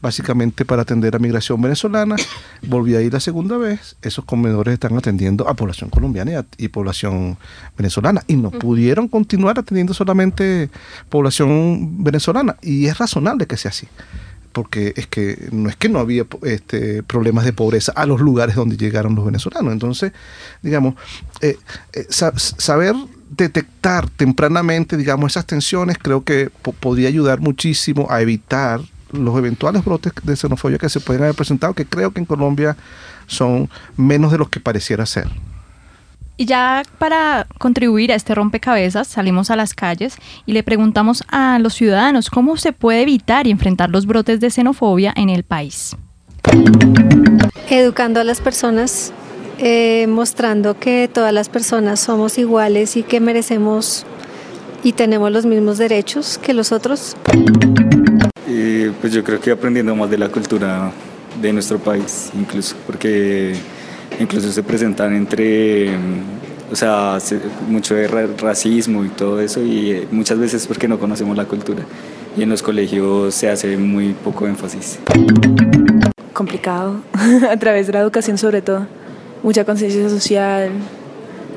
[0.00, 2.14] básicamente para atender a migración venezolana.
[2.62, 3.96] Volví a ir la segunda vez.
[4.00, 7.36] Esos comedores están atendiendo a población colombiana y, a, y población
[7.76, 8.22] venezolana.
[8.28, 10.70] Y no pudieron continuar atendiendo solamente
[11.08, 12.54] población venezolana.
[12.62, 13.88] Y es razonable que sea así.
[14.52, 18.56] Porque es que no es que no había este, problemas de pobreza a los lugares
[18.56, 19.72] donde llegaron los venezolanos.
[19.72, 20.12] Entonces,
[20.62, 20.94] digamos,
[21.40, 21.56] eh,
[21.92, 22.94] eh, saber
[23.30, 28.80] detectar tempranamente, digamos, esas tensiones creo que podría ayudar muchísimo a evitar
[29.12, 32.76] los eventuales brotes de xenofobia que se pueden haber presentado, que creo que en Colombia
[33.26, 35.28] son menos de los que pareciera ser.
[36.40, 40.16] Y ya para contribuir a este rompecabezas salimos a las calles
[40.46, 44.48] y le preguntamos a los ciudadanos cómo se puede evitar y enfrentar los brotes de
[44.48, 45.96] xenofobia en el país.
[47.68, 49.12] Educando a las personas,
[49.58, 54.06] eh, mostrando que todas las personas somos iguales y que merecemos
[54.84, 57.16] y tenemos los mismos derechos que los otros.
[58.46, 60.92] Y pues yo creo que aprendiendo más de la cultura
[61.42, 63.56] de nuestro país, incluso, porque
[64.18, 65.90] incluso se presentan entre,
[66.70, 67.18] o sea,
[67.68, 68.06] mucho de
[68.38, 71.84] racismo y todo eso, y muchas veces porque no conocemos la cultura.
[72.36, 74.98] Y en los colegios se hace muy poco énfasis.
[76.32, 77.00] Complicado,
[77.50, 78.86] a través de la educación sobre todo.
[79.42, 80.70] Mucha conciencia social,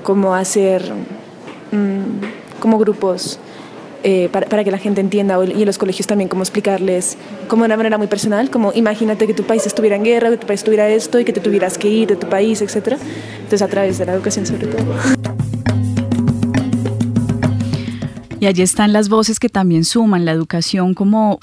[0.04, 0.92] cómo hacer
[1.72, 3.40] mmm, como grupos
[4.04, 7.68] eh, para, que la gente entienda y en los colegios también cómo explicarles como de
[7.68, 10.62] una manera muy personal, como imagínate que tu país estuviera en guerra, que tu país
[10.62, 12.98] estuviera esto y que te tuvieras que ir de tu país, etc.
[13.38, 14.84] Entonces a través de la educación sobre todo.
[18.40, 21.40] Y allí están las voces que también suman la educación como,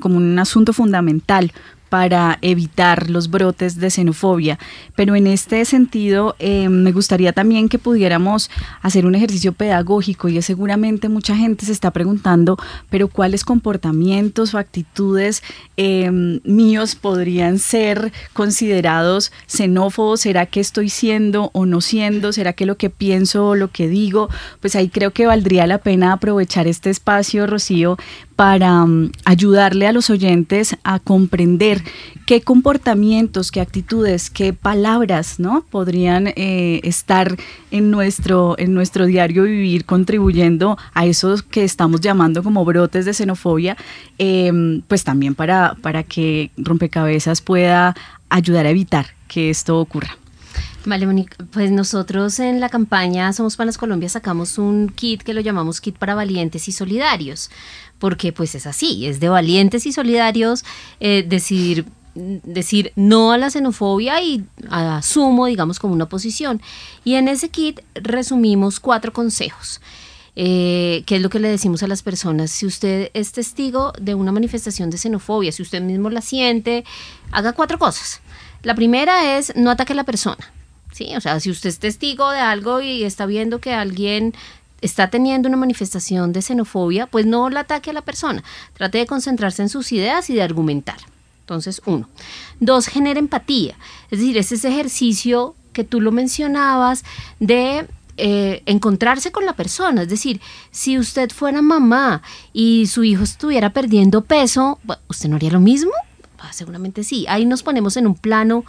[0.00, 1.50] como un asunto fundamental
[1.88, 4.58] para evitar los brotes de xenofobia.
[4.94, 8.50] Pero en este sentido, eh, me gustaría también que pudiéramos
[8.82, 12.56] hacer un ejercicio pedagógico y seguramente mucha gente se está preguntando,
[12.90, 15.42] pero ¿cuáles comportamientos o actitudes
[15.76, 16.10] eh,
[16.44, 20.20] míos podrían ser considerados xenófobos?
[20.20, 22.32] ¿Será que estoy siendo o no siendo?
[22.32, 24.28] ¿Será que lo que pienso o lo que digo?
[24.60, 27.96] Pues ahí creo que valdría la pena aprovechar este espacio, Rocío,
[28.36, 31.75] para um, ayudarle a los oyentes a comprender
[32.26, 35.64] qué comportamientos, qué actitudes, qué palabras, ¿no?
[35.70, 37.36] Podrían eh, estar
[37.70, 43.14] en nuestro, en nuestro diario vivir contribuyendo a esos que estamos llamando como brotes de
[43.14, 43.76] xenofobia,
[44.18, 47.94] eh, pues también para, para que Rompecabezas pueda
[48.28, 50.16] ayudar a evitar que esto ocurra.
[50.86, 55.40] Vale, Monique, pues nosotros en la campaña Somos Panas Colombia sacamos un kit que lo
[55.40, 57.50] llamamos kit para valientes y solidarios,
[57.98, 60.64] porque pues es así, es de valientes y solidarios
[61.00, 61.86] eh, decir
[62.96, 66.62] no a la xenofobia y asumo, digamos, como una posición.
[67.04, 69.80] Y en ese kit resumimos cuatro consejos.
[70.38, 72.50] Eh, ¿Qué es lo que le decimos a las personas?
[72.50, 76.84] Si usted es testigo de una manifestación de xenofobia, si usted mismo la siente,
[77.32, 78.20] haga cuatro cosas.
[78.62, 80.52] La primera es no ataque a la persona.
[80.92, 84.34] Sí, o sea, si usted es testigo de algo y está viendo que alguien
[84.80, 88.42] está teniendo una manifestación de xenofobia, pues no la ataque a la persona.
[88.74, 90.98] Trate de concentrarse en sus ideas y de argumentar.
[91.40, 92.08] Entonces, uno.
[92.60, 93.76] Dos, genera empatía.
[94.10, 97.04] Es decir, es ese ejercicio que tú lo mencionabas
[97.38, 100.02] de eh, encontrarse con la persona.
[100.02, 102.22] Es decir, si usted fuera mamá
[102.52, 105.92] y su hijo estuviera perdiendo peso, ¿usted no haría lo mismo?
[106.52, 107.26] seguramente sí.
[107.28, 108.64] Ahí nos ponemos en un plano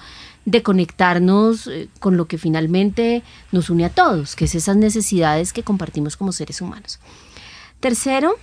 [0.48, 3.22] de conectarnos eh, con lo que finalmente
[3.52, 7.00] nos une a todos, que es esas necesidades que compartimos como seres humanos.
[7.82, 8.38] Tercero,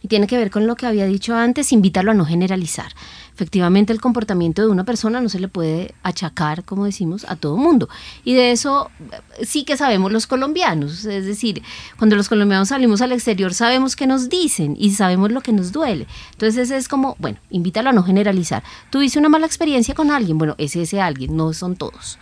[0.00, 2.92] y tiene que ver con lo que había dicho antes, invítalo a no generalizar.
[3.40, 7.56] Efectivamente, el comportamiento de una persona no se le puede achacar, como decimos, a todo
[7.56, 7.88] mundo.
[8.22, 11.06] Y de eso eh, sí que sabemos los colombianos.
[11.06, 11.62] Es decir,
[11.96, 15.72] cuando los colombianos salimos al exterior sabemos qué nos dicen y sabemos lo que nos
[15.72, 16.06] duele.
[16.32, 18.62] Entonces es como, bueno, invítalo a no generalizar.
[18.90, 22.18] Tuviste una mala experiencia con alguien, bueno, ese ese alguien, no son todos.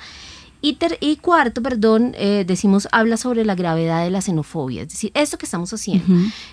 [0.60, 4.82] Y, y cuarto, perdón, eh, decimos, habla sobre la gravedad de la xenofobia.
[4.82, 6.04] Es decir, esto que estamos haciendo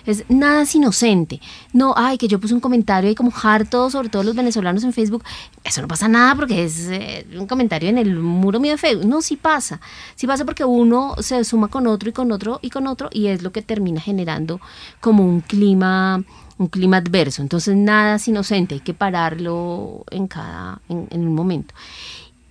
[0.06, 1.40] es nada es inocente.
[1.72, 4.92] No, ay, que yo puse un comentario ahí como harto, sobre todo los venezolanos en
[4.92, 5.24] Facebook.
[5.64, 9.06] Eso no pasa nada porque es eh, un comentario en el muro mío de Facebook.
[9.06, 9.80] No, sí pasa.
[10.14, 13.26] Sí pasa porque uno se suma con otro y con otro y con otro y
[13.26, 14.60] es lo que termina generando
[15.00, 16.22] como un clima
[16.58, 17.42] un clima adverso.
[17.42, 21.74] Entonces nada es inocente, hay que pararlo en cada, en, en un momento.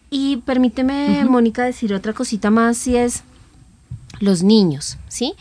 [0.10, 3.24] Y permíteme, Mónica, decir otra cosita más, si es
[4.20, 5.34] los niños, ¿sí?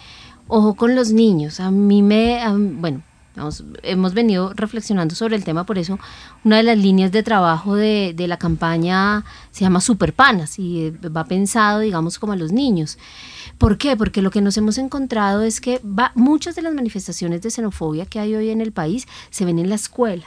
[0.48, 1.60] Ojo con los niños.
[1.60, 3.02] A mí me, bueno,
[3.82, 5.98] hemos venido reflexionando sobre el tema, por eso
[6.44, 11.80] una de las líneas de trabajo de, la campaña se llama Superpanas y va pensado,
[11.80, 12.98] digamos, como a los niños.
[13.58, 13.96] ¿Por qué?
[13.96, 18.06] Porque lo que nos hemos encontrado es que va, muchas de las manifestaciones de xenofobia
[18.06, 20.26] que hay hoy en el país se ven en la escuela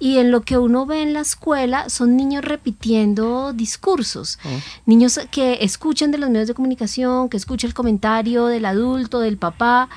[0.00, 4.48] y en lo que uno ve en la escuela son niños repitiendo discursos, oh.
[4.86, 9.36] niños que escuchan de los medios de comunicación, que escuchan el comentario del adulto, del
[9.36, 9.90] papá.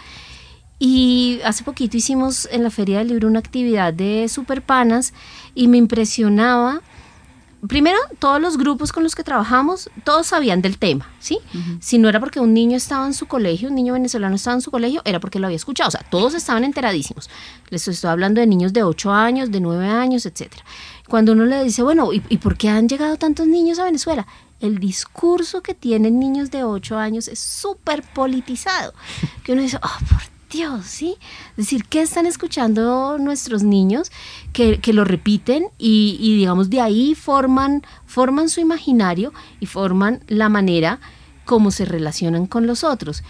[0.77, 5.13] Y hace poquito hicimos en la Feria del Libro una actividad de superpanas
[5.55, 6.81] y me impresionaba
[7.67, 11.39] primero, todos los grupos con los que trabajamos, todos sabían del tema, ¿sí?
[11.79, 14.61] Si no era porque un niño estaba en su colegio, un niño venezolano estaba en
[14.61, 15.87] su colegio, era porque lo había escuchado.
[15.87, 17.29] O sea, todos estaban enteradísimos.
[17.69, 20.51] Les estoy hablando de niños de 8 años, de 9 años, etc.
[21.07, 24.27] Cuando uno le dice, bueno, ¿y, por qué han llegado tantos niños a Venezuela?
[24.59, 28.93] El discurso que tienen niños de 8 años es súper politizado.
[29.43, 31.17] Que uno dice, oh, por Dios, ¿sí?
[31.51, 34.11] Es decir, ¿qué están escuchando nuestros niños
[34.53, 40.99] que, lo repiten y, digamos de ahí forman, forman su imaginario y forman la manera
[41.45, 43.23] como se relacionan con los otros?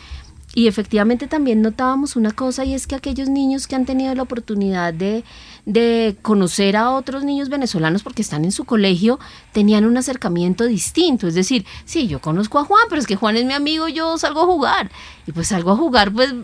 [0.55, 4.21] Y efectivamente también notábamos una cosa y es que aquellos niños que han tenido la
[4.21, 5.23] oportunidad de,
[5.65, 9.17] de, conocer a otros niños venezolanos porque están en su colegio,
[9.51, 11.27] tenían un acercamiento distinto.
[11.27, 14.15] Es decir, sí, yo conozco a Juan, pero es que Juan es mi amigo, yo
[14.19, 14.91] salgo a jugar.
[15.25, 16.35] Y pues salgo a jugar, pues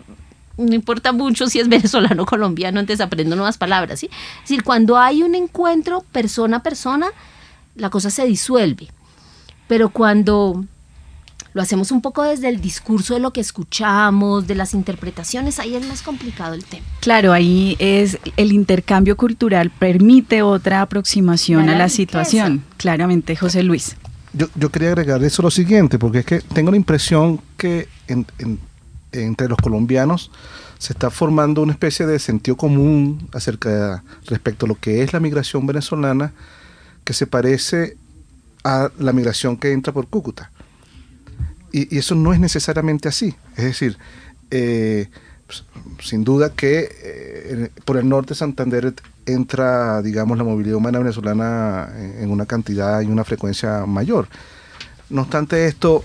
[0.60, 4.00] no importa mucho si es venezolano o colombiano, antes aprendo nuevas palabras.
[4.00, 4.06] ¿sí?
[4.42, 7.08] Es decir, cuando hay un encuentro persona a persona,
[7.74, 8.88] la cosa se disuelve.
[9.66, 10.64] Pero cuando
[11.52, 15.74] lo hacemos un poco desde el discurso de lo que escuchamos, de las interpretaciones, ahí
[15.74, 16.84] es más complicado el tema.
[17.00, 22.62] Claro, ahí es el intercambio cultural permite otra aproximación a la situación.
[22.76, 23.96] Claramente, José Luis.
[24.32, 28.26] Yo, yo, quería agregar eso lo siguiente, porque es que tengo la impresión que en,
[28.38, 28.60] en
[29.12, 30.30] entre los colombianos
[30.78, 35.20] se está formando una especie de sentido común acerca respecto a lo que es la
[35.20, 36.32] migración venezolana
[37.04, 37.98] que se parece
[38.64, 40.50] a la migración que entra por Cúcuta.
[41.70, 43.34] Y, eso no es necesariamente así.
[43.56, 43.98] Es decir,
[44.50, 45.08] eh,
[45.46, 45.64] pues,
[46.02, 48.94] sin duda que eh, por el norte de Santander
[49.26, 54.28] entra, digamos, la movilidad humana venezolana en, en una cantidad y una frecuencia mayor.
[55.10, 56.04] No obstante esto,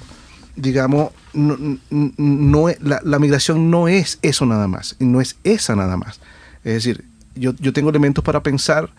[0.56, 1.58] digamos, no,
[1.90, 6.20] no, la, la, migración no es eso nada más, no es esa nada más.
[6.64, 8.90] Es decir, yo, yo tengo elementos para pensar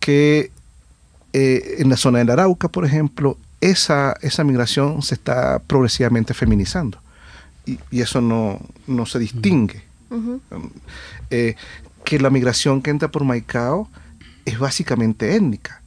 [0.00, 0.50] que
[1.32, 6.98] eh, en la zona del Arauca, por ejemplo, esa, esa migración se está progresivamente feminizando
[7.66, 9.82] y, y eso no, no, se distingue.
[11.30, 11.56] Eh,
[12.04, 13.88] que la migración que entra por Maicao
[14.44, 15.82] es básicamente étnica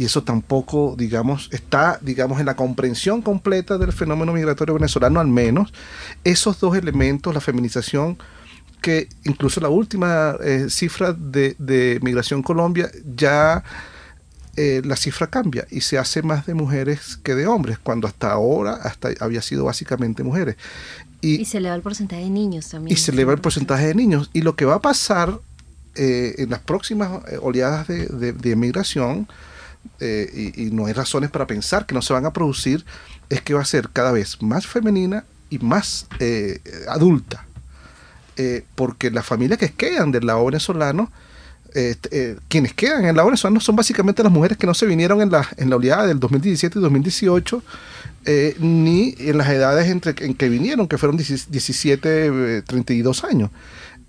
[0.00, 5.26] y eso tampoco, digamos, está, digamos, en la comprensión completa del fenómeno migratorio venezolano, al
[5.26, 5.74] menos.
[6.24, 8.16] Esos dos elementos, la feminización,
[8.80, 13.62] que incluso la última eh, cifra de, Migración Colombia ya
[14.56, 18.32] eh, la cifra cambia y se hace más de mujeres que de hombres, cuando hasta
[18.32, 20.56] ahora hasta había sido básicamente mujeres.
[21.20, 22.96] Y, se eleva el porcentaje de niños también.
[22.96, 24.30] Y se eleva el porcentaje de niños.
[24.32, 25.38] Y lo que va a pasar
[25.94, 29.28] eh, en las próximas oleadas de, de, de migración
[30.00, 32.84] eh, y, no hay razones para pensar que no se van a producir,
[33.28, 37.46] es que va a ser cada vez más femenina y más eh, adulta.
[38.36, 41.10] Eh, porque las familias que quedan del lado venezolano,
[42.48, 45.30] quienes quedan en el lado venezolano son básicamente las mujeres que no se vinieron en
[45.30, 47.62] la, en la oleada del 2017 y 2018,
[48.58, 53.50] ni en las edades entre, en que vinieron, que fueron 17, 32 años.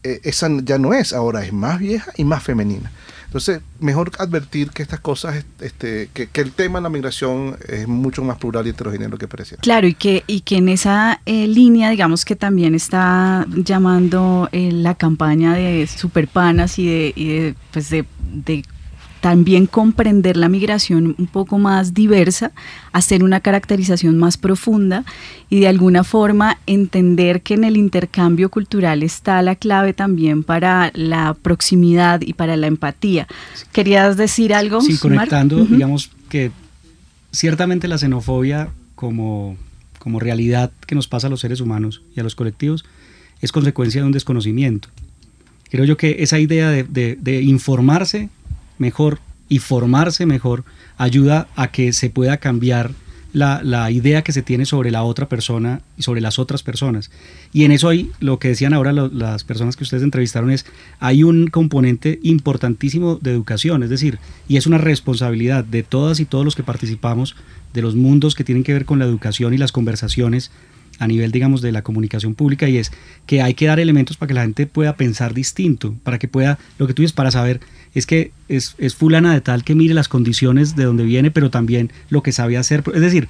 [0.01, 2.91] esa ya no es, ahora es más vieja y más femenina.
[3.31, 8.25] Entonces, mejor advertir que estas cosas, este, que, el tema de la migración es mucho
[8.25, 9.55] más plural y heterogéneo que parece.
[9.55, 14.73] Claro, y que, y que en esa eh, línea, digamos que también está llamando eh,
[14.73, 18.05] la campaña de superpanas y de, y de, pues de
[19.21, 22.51] también comprender la migración un poco más diversa,
[22.91, 25.05] hacer una caracterización más profunda
[25.49, 30.91] y de alguna forma entender que en el intercambio cultural está la clave también para
[30.95, 33.27] la proximidad y para la empatía.
[33.71, 34.81] ¿Querías decir algo?
[34.81, 35.75] Sí, conectando, Ujú.
[35.75, 36.51] digamos que
[37.31, 39.55] ciertamente la xenofobia como,
[39.99, 42.83] como realidad que nos pasa a los seres humanos y a los colectivos
[43.41, 44.89] es consecuencia de un desconocimiento.
[45.69, 48.29] Creo yo que esa idea de, de- de informarse
[48.77, 49.19] mejor
[49.49, 50.63] y formarse mejor
[50.97, 52.91] ayuda a que se pueda cambiar
[53.33, 57.11] la, la idea que se tiene sobre la otra persona y sobre las otras personas.
[57.53, 60.65] Y en eso hay, lo que decían ahora las personas que ustedes entrevistaron es,
[60.99, 66.25] hay un componente importantísimo de educación, es decir, y es una responsabilidad de todas y
[66.25, 67.35] todos los que participamos
[67.73, 70.51] de los mundos que tienen que ver con la educación y las conversaciones
[70.99, 72.91] a nivel, digamos, de la comunicación pública y es
[73.25, 76.59] que hay que dar elementos para que la gente pueda pensar distinto, para que pueda,
[76.77, 77.59] lo que tú dices, para saber,
[77.93, 81.49] es que es, es fulana de tal que mire las condiciones de donde viene, pero
[81.49, 82.83] también lo que sabe hacer.
[82.93, 83.27] Es decir,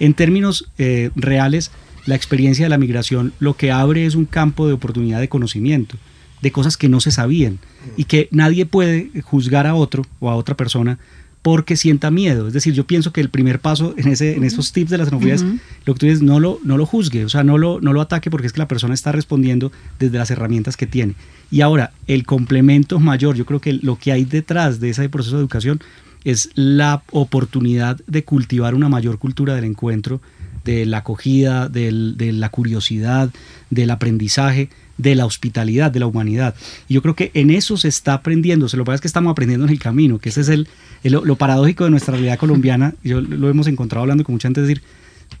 [0.00, 1.70] en términos eh, reales,
[2.06, 5.96] la experiencia de la migración lo que abre es un campo de oportunidad de conocimiento,
[6.42, 7.58] de cosas que no se sabían
[7.96, 10.98] y que nadie puede juzgar a otro o a otra persona
[11.44, 12.46] porque sienta miedo.
[12.48, 15.04] Es decir, yo pienso que el primer paso en, ese, en esos tips de la
[15.04, 15.44] xenofobia es
[15.84, 18.00] lo que tú dices, no lo, no lo juzgue, o sea, no lo, no lo
[18.00, 21.16] ataque porque es que la persona está respondiendo desde las herramientas que tiene.
[21.50, 25.36] Y ahora, el complemento mayor, yo creo que lo que hay detrás de ese proceso
[25.36, 25.80] de educación
[26.24, 30.22] es la oportunidad de cultivar una mayor cultura del encuentro,
[30.64, 33.30] de la acogida, del- de la curiosidad,
[33.70, 36.54] del aprendizaje, de la hospitalidad, de la humanidad.
[36.88, 38.68] Y yo creo que en eso se está aprendiendo.
[38.68, 40.68] Se lo que pasa es que estamos aprendiendo en el camino, que ese es el,
[41.02, 42.94] el- lo, paradójico de nuestra realidad colombiana.
[43.02, 44.82] Yo lo hemos encontrado hablando con mucha gente, es decir,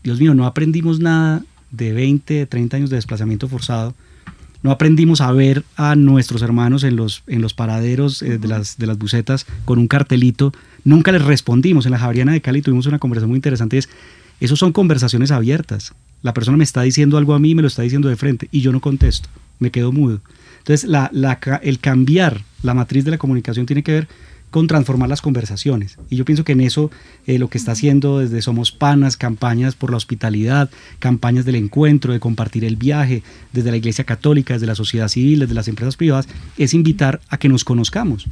[0.02, 3.94] Dios mío, no aprendimos nada de 20, 30 años de desplazamiento forzado.
[4.62, 8.78] No aprendimos a ver a nuestros hermanos en los, en los paraderos eh, de, las,
[8.78, 10.52] de las bucetas con un cartelito.
[10.84, 11.84] Nunca les respondimos.
[11.84, 13.76] En la Javeriana de Cali tuvimos una conversación muy interesante.
[13.78, 13.88] Es,
[14.40, 15.94] esos son conversaciones abiertas.
[16.22, 18.60] La persona me está diciendo algo a mí, me lo está diciendo de frente y
[18.60, 19.28] yo no contesto,
[19.58, 20.20] me quedo mudo.
[20.58, 24.08] Entonces, la, la el cambiar la matriz de la comunicación tiene que ver
[24.54, 25.98] con transformar las conversaciones.
[26.10, 26.88] Y yo pienso que en eso
[27.26, 30.70] eh, lo que está haciendo desde Somos Panas, campañas por la hospitalidad,
[31.00, 35.40] campañas del encuentro, de compartir el viaje, desde la Iglesia Católica, desde la sociedad civil,
[35.40, 38.28] desde las empresas privadas, es invitar a que nos conozcamos.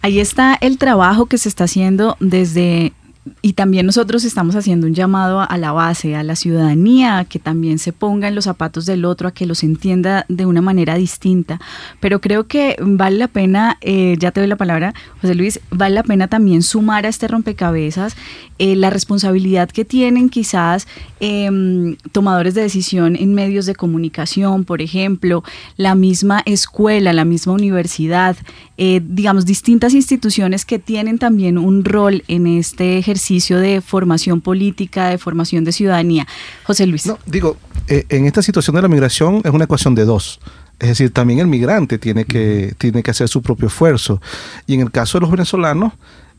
[0.00, 2.92] Ahí está el trabajo que se está haciendo desde
[3.40, 7.38] y también nosotros estamos haciendo un llamado a, la base, a la ciudadanía, a que
[7.38, 10.96] también se ponga en los zapatos del otro, a que los entienda de una manera
[10.96, 11.60] distinta.
[12.00, 15.94] Pero creo que vale la pena, eh, ya te doy la palabra, José Luis, vale
[15.94, 18.16] la pena también sumar a este rompecabezas
[18.62, 20.86] eh, la responsabilidad que tienen quizás
[21.18, 25.42] em, tomadores de decisión en medios de comunicación, por ejemplo,
[25.76, 28.36] la misma escuela, la misma universidad,
[28.76, 35.08] eh, digamos, distintas instituciones que tienen también un rol en este ejercicio de formación política,
[35.08, 36.28] de formación de ciudadanía.
[36.62, 37.04] José Luis.
[37.04, 37.56] No, digo,
[37.88, 40.38] eh, en esta situación de la migración es una ecuación de dos.
[40.78, 44.22] Es decir, también el migrante tiene que, tiene que hacer su propio esfuerzo.
[44.68, 45.94] Y en el caso de los venezolanos,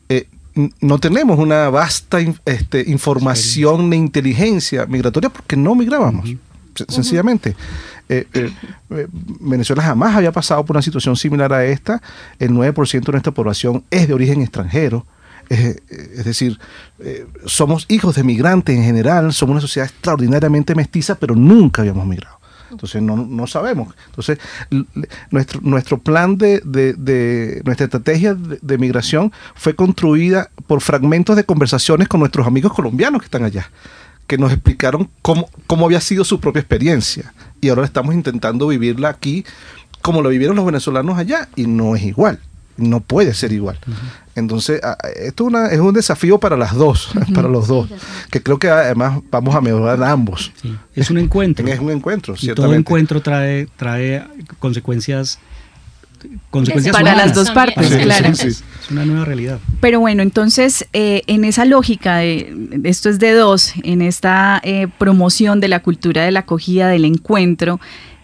[0.07, 0.30] eh,
[0.82, 6.26] no tenemos una vasta este, información ni inteligencia migratoria porque no migrábamos,
[6.76, 7.56] sen- sencillamente.
[8.10, 8.51] Eh, eh,
[8.91, 9.08] eh,
[9.39, 12.01] Venezuela jamás había pasado por una situación similar a esta.
[12.38, 15.06] El 9% de nuestra población es de origen extranjero.
[15.49, 16.58] Eh, es decir,
[17.45, 22.38] somos hijos de migrantes en general, somos una sociedad extraordinariamente mestiza, pero nunca habíamos migrado.
[22.74, 23.93] Entonces no, no sabemos.
[24.07, 24.39] Entonces
[25.32, 32.07] nuestro, nuestro plan de, de- nuestra estrategia de, migración fue construida por fragmentos de conversaciones
[32.07, 33.69] con nuestros amigos colombianos que están allá,
[34.28, 37.34] que nos explicaron cómo, cómo había sido su propia experiencia.
[37.61, 39.45] Y ahora estamos intentando vivirla aquí
[40.01, 42.39] como lo vivieron los venezolanos allá y no es igual.
[42.76, 43.78] No puede ser igual.
[44.36, 47.89] A- esto es una- es un desafío para las dos, para los dos,
[48.31, 50.51] que creo que además vamos a mejorar ambos.
[50.95, 51.67] Es un encuentro.
[51.67, 54.23] Es un encuentro, Y todo encuentro trae, trae
[54.59, 55.39] consecuencias,
[56.49, 58.34] consecuencias Para las dos partes, sí, claro.
[58.34, 58.63] sí, sí.
[58.84, 59.59] Es una nueva realidad.
[59.81, 64.88] Pero bueno, entonces eh, en esa lógica de esto es de dos, en esta eh,
[64.97, 67.79] promoción de la cultura de la acogida, del encuentro,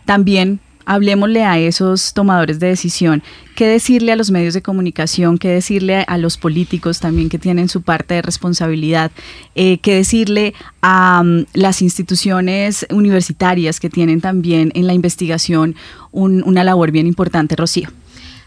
[0.05, 0.60] también
[0.90, 3.22] hablemosle a esos tomadores de decisión,
[3.56, 7.70] qué decirle a los medios de comunicación, qué decirle a, los políticos también que tienen
[7.70, 9.12] su parte de responsabilidad,
[9.54, 15.76] eh, qué decirle a mm, las instituciones universitarias que tienen también en la investigación
[16.12, 17.90] un- una labor bien importante, Rocío.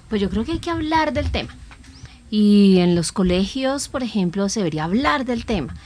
[0.09, 1.55] Pues yo creo que hay que hablar del tema.
[2.34, 5.76] y en los colegios, por ejemplo, se debería hablar del tema,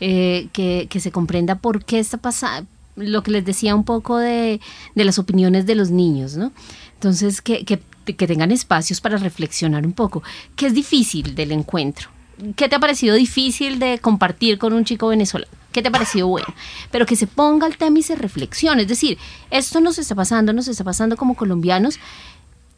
[0.00, 4.60] eh, que, se comprenda por qué está pasando, lo que les decía un poco de,
[4.94, 6.52] de las opiniones de los niños, ¿no?
[6.94, 10.22] Entonces, que, que, que tengan espacios para reflexionar un poco.
[10.56, 12.10] ¿Qué es difícil del encuentro?
[12.56, 15.50] ¿Qué te ha parecido difícil de compartir con un chico venezolano?
[15.70, 16.48] ¿Qué te ha parecido bueno?
[16.90, 18.82] Pero que se ponga el tema y se reflexione.
[18.82, 19.18] Es decir,
[19.50, 21.98] esto nos está pasando, nos está pasando como colombianos.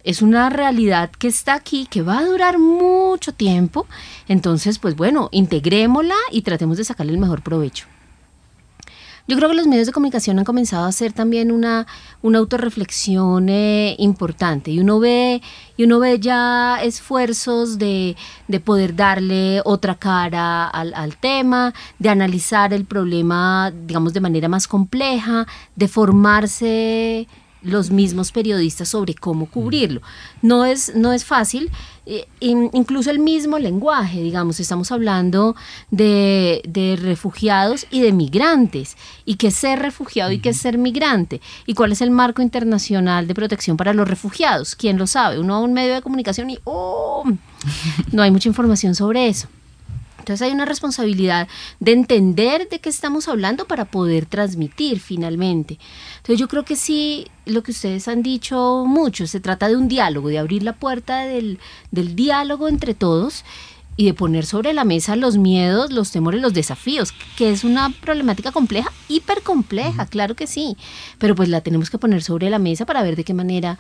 [0.05, 3.87] Es una realidad que está aquí, que va a durar mucho tiempo.
[4.29, 7.87] Entonces, pues bueno, integrémosla y tratemos de sacarle el mejor provecho.
[9.27, 11.87] Yo creo que los medios de comunicación han comenzado a hacer también una,
[12.21, 15.41] una autorreflexión eh, importante y uno ve
[15.79, 18.17] y uno ve ya esfuerzos de,
[18.49, 24.49] de poder darle otra cara al, al, tema, de analizar el problema, digamos, de manera
[24.49, 27.27] más compleja, de formarse
[27.63, 30.03] los mismos periodistas sobre cómo cubrirlo.
[30.43, 31.71] No es, no es fácil,
[32.41, 35.57] incluso el mismo lenguaje, digamos, estamos hablando
[35.91, 40.79] de, de, refugiados y de migrantes, y qué es ser refugiado y qué es ser
[40.79, 45.39] migrante, y cuál es el marco internacional de protección para los refugiados, quién lo sabe,
[45.39, 47.25] uno a un medio de comunicación y ¡oh!
[48.13, 49.49] no hay mucha información sobre eso.
[50.25, 51.49] Entonces hay una responsabilidad
[51.81, 55.79] de entender de qué estamos hablando para poder transmitir finalmente.
[56.17, 59.87] Entonces yo creo que sí, lo que ustedes han dicho mucho, se trata de un
[59.87, 61.59] diálogo, de abrir la puerta del,
[61.91, 63.45] del diálogo entre todos
[63.99, 67.91] y de poner sobre la mesa los miedos, los temores, los desafíos, que es una
[67.91, 70.79] problemática compleja, hiper compleja, claro que sí,
[71.19, 73.79] pero pues la tenemos que poner sobre la mesa para ver de qué manera,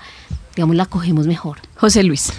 [0.55, 1.59] digamos, la cogemos mejor.
[1.77, 2.33] José Luis.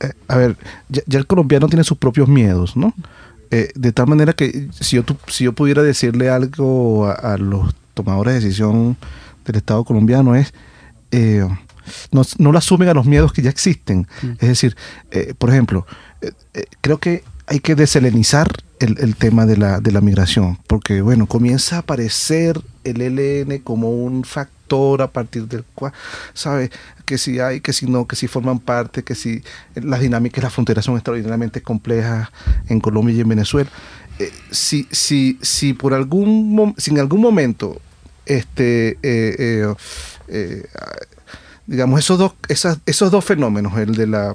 [0.00, 0.56] Eh, a ver,
[0.88, 2.94] ya, ya, el colombiano tiene sus propios miedos, ¿no?
[3.50, 7.74] Eh, de tal manera que si yo, si yo pudiera decirle algo a, a, los
[7.94, 8.96] tomadores de decisión
[9.44, 10.52] del Estado colombiano es,
[11.12, 11.46] eh,
[12.10, 14.08] no, no lo asumen a los miedos que ya existen.
[14.22, 14.30] Mm.
[14.40, 14.76] Es decir,
[15.12, 15.86] eh, por ejemplo,
[16.80, 18.48] creo que hay que deselenizar
[18.80, 23.58] el, el, tema de la, de la migración, porque bueno, comienza a aparecer el ELN
[23.60, 24.55] como un factor
[25.00, 25.92] a partir del cual,
[26.34, 26.70] ¿sabe?
[27.04, 29.42] Que si hay, que si no, que si forman parte, que si
[29.74, 32.28] las dinámicas de la frontera son extraordinariamente complejas
[32.68, 33.70] en Colombia y en Venezuela.
[34.18, 37.80] Eh, si, si, si por algún si en algún momento
[38.24, 39.74] este eh, eh,
[40.28, 40.64] eh,
[41.66, 44.34] digamos esos dos esos dos fenómenos el de la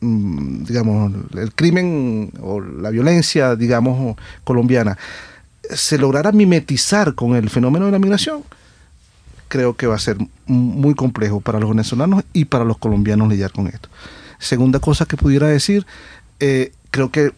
[0.00, 4.98] mm, digamos el crimen o la violencia digamos colombiana
[5.74, 8.42] se lograra mimetizar con el fenómeno de la migración,
[9.50, 13.52] creo que va a ser muy complejo para los venezolanos y para los colombianos lidiar
[13.52, 13.88] con esto.
[14.38, 15.84] Segunda cosa que pudiera decir,
[16.38, 17.32] eh, creo que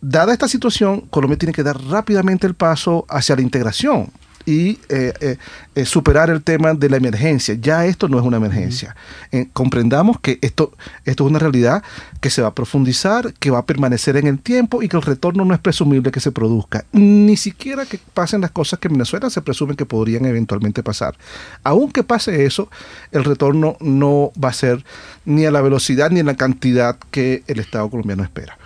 [0.00, 4.10] dada esta situación, Colombia tiene que dar rápidamente el paso hacia la integración
[4.44, 5.36] y eh, eh,
[5.74, 7.54] eh, superar el tema de la emergencia.
[7.54, 8.94] Ya esto no es una emergencia.
[9.30, 10.72] Eh, comprendamos que esto,
[11.04, 11.82] esto es una realidad
[12.20, 15.02] que se va a profundizar, que va a permanecer en el tiempo y que el
[15.02, 16.84] retorno no es presumible que se produzca.
[16.92, 21.16] Ni siquiera que pasen las cosas que en Venezuela se presumen que podrían eventualmente pasar.
[21.62, 22.68] Aunque pase eso,
[23.10, 24.84] el retorno no va a ser
[25.24, 28.58] ni a la velocidad ni en la cantidad que el Estado colombiano espera.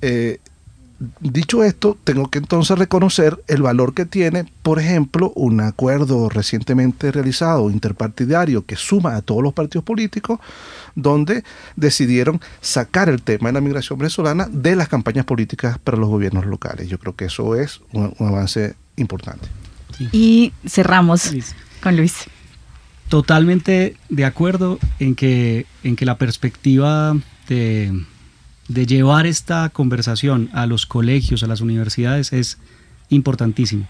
[0.00, 0.38] Eh,
[1.20, 7.12] dicho esto, tengo que entonces reconocer el valor que tiene, por ejemplo, un acuerdo recientemente
[7.12, 10.40] realizado interpartidario que suma a todos los partidos políticos,
[10.94, 11.44] donde
[11.76, 16.46] decidieron sacar el tema de la migración venezolana de las campañas políticas para los gobiernos
[16.46, 16.88] locales.
[16.88, 19.48] Yo creo que eso es un, un avance importante.
[20.12, 21.54] Y cerramos Luis.
[21.82, 22.24] con Luis.
[23.08, 27.16] Totalmente de acuerdo en que, en que la perspectiva
[27.48, 28.04] de
[28.68, 32.58] de llevar esta conversación a los colegios, a las universidades, es
[33.08, 33.86] importantísimo.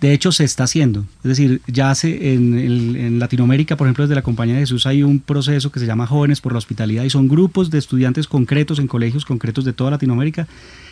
[0.00, 1.06] De hecho, se está haciendo.
[1.24, 5.20] Es decir, ya en, en, Latinoamérica, por ejemplo, desde la Compañía de Jesús hay un
[5.20, 8.88] proceso que se llama Jóvenes por la Hospitalidad y son grupos de estudiantes concretos en
[8.88, 10.46] colegios concretos de toda Latinoamérica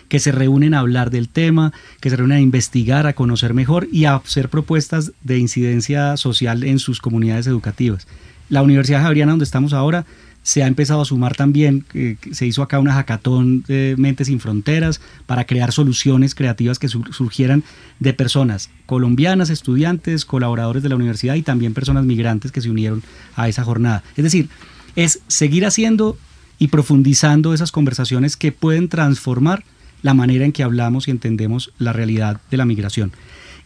[0.08, 3.88] que se reúnen a hablar del tema, que se reúnen a investigar, a conocer mejor
[3.92, 8.06] y a hacer propuestas de incidencia social en sus comunidades educativas.
[8.48, 10.06] La Universidad Javeriana, donde estamos ahora,
[10.44, 14.40] se ha empezado a sumar también, eh, se hizo acá una hackathon de Mentes sin
[14.40, 17.64] Fronteras para crear soluciones creativas que sur surgieran
[17.98, 23.02] de personas colombianas, estudiantes, colaboradores de la universidad y también personas migrantes que se unieron
[23.36, 24.04] a esa jornada.
[24.16, 24.50] Es decir,
[24.96, 26.18] es seguir haciendo
[26.58, 29.64] y profundizando esas conversaciones que pueden transformar
[30.02, 33.12] la manera en que hablamos y entendemos la realidad de la migración.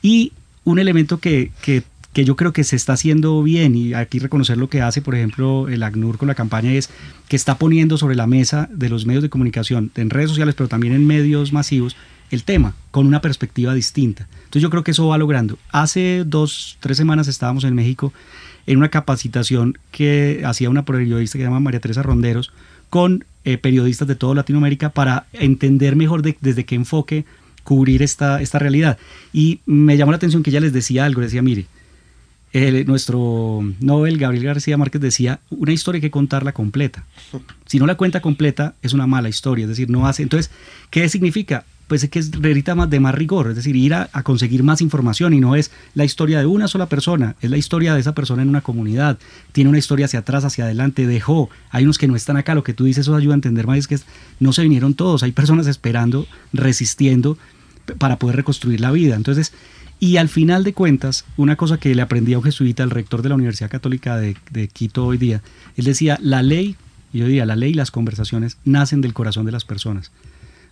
[0.01, 1.51] Y un elemento que
[2.13, 5.15] que yo creo que se está haciendo bien y aquí reconocer lo que hace, por
[5.15, 6.91] ejemplo, el ACNUR con la campaña es
[7.29, 10.69] que está poniendo sobre la mesa de los medios de comunicación, en redes sociales, pero
[10.69, 11.97] también en medios masivos,
[12.31, 14.27] el tema con una perspectiva distinta.
[14.39, 15.59] Entonces yo creo que eso va logrando.
[15.71, 18.13] Hace dos, tres semanas estábamos en México
[18.67, 22.53] en una capacitación que hacía una periodista que se llama María Teresa Ronderos
[22.91, 27.25] con eh, periodistas de toda Latinoamérica para entender mejor desde qué enfoque
[27.65, 28.99] cubrir esta, esta realidad.
[29.33, 31.67] Y me llamó la atención que ella les decía algo, decía, mire,
[32.87, 37.05] nuestro Nobel Gabriel García Márquez decía, una historia hay que contarla completa.
[37.67, 40.23] Si no la cuenta completa, es una mala historia, es decir, no hace...
[40.23, 40.51] Entonces,
[40.91, 41.65] ¿qué significa?
[41.87, 42.31] Pues es que es
[42.77, 46.05] más de más rigor, es decir, ir a, conseguir más información y no es la
[46.05, 49.19] historia de una sola persona, es la historia de esa persona en una comunidad,
[49.53, 52.63] tiene una historia hacia atrás, hacia adelante, dejó, hay unos que no están acá, lo
[52.63, 53.99] que tú dices eso ayuda a entender más, es que
[54.39, 57.39] no se vinieron todos, hay personas esperando, resistiendo
[57.97, 59.17] para poder reconstruir la vida.
[59.17, 59.53] Entonces,
[60.01, 63.23] y al final de cuentas, una cosa que le aprendí a un jesuita, el rector
[63.23, 65.43] de la Universidad Católica de, Quito hoy día,
[65.77, 66.77] él decía, la ley,
[67.13, 70.13] yo diría, la ley y las conversaciones nacen del corazón de las personas.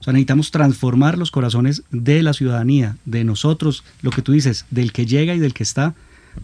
[0.00, 4.64] O sea, necesitamos transformar los corazones de la ciudadanía, de nosotros, lo que tú dices,
[4.70, 5.94] del que llega y del que está,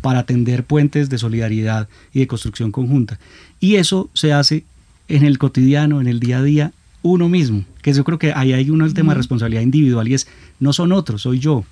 [0.00, 3.20] para tender puentes de solidaridad y de construcción conjunta.
[3.60, 4.64] Y eso se hace
[5.06, 6.72] en el cotidiano, en el día a día,
[7.02, 10.14] uno mismo, que yo creo que ahí hay uno el tema de responsabilidad individual y
[10.14, 10.26] es,
[10.60, 11.64] no son otros, soy yo,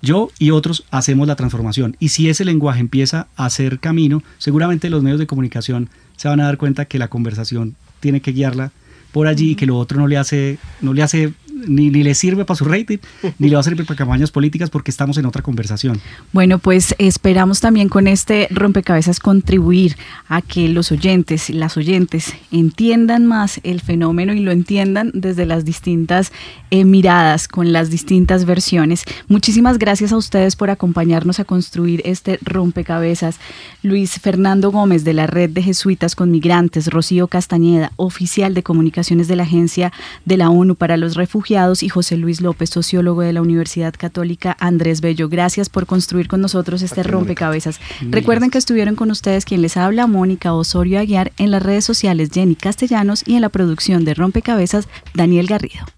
[0.00, 1.96] yo y otros hacemos la transformación.
[1.98, 6.40] Y si ese lenguaje empieza a hacer camino, seguramente los medios de comunicación se van
[6.40, 8.72] a dar cuenta que la conversación tiene que guiarla
[9.12, 11.32] por allí y que lo otro no le hace, no le hace
[11.66, 12.98] ni, le sirve para su rating,
[13.38, 16.00] ni le va a servir para campañas políticas porque estamos en otra conversación.
[16.32, 19.96] Bueno, pues esperamos también con este rompecabezas contribuir
[20.28, 25.46] a que los oyentes y las oyentes entiendan más el fenómeno y lo entiendan desde
[25.46, 26.32] las distintas
[26.70, 29.04] eh, miradas, con las distintas versiones.
[29.28, 33.38] Muchísimas gracias a ustedes por acompañarnos a construir este rompecabezas.
[33.82, 39.28] Luis Fernando Gómez de la Red de Jesuitas con Migrantes, Rocío Castañeda, oficial de comunicaciones
[39.28, 39.92] de la Agencia
[40.24, 41.14] de la ONU para los
[41.48, 45.30] Refugiados, y José Luis López, sociólogo de la Universidad Católica Andrés Bello.
[45.30, 47.80] Gracias por construir con nosotros este rompecabezas.
[48.02, 52.28] Recuerden que estuvieron con ustedes quien les habla, Mónica Osorio Aguiar, en las redes sociales
[52.34, 55.97] Jenny Castellanos y en la producción de Rompecabezas, Daniel Garrido.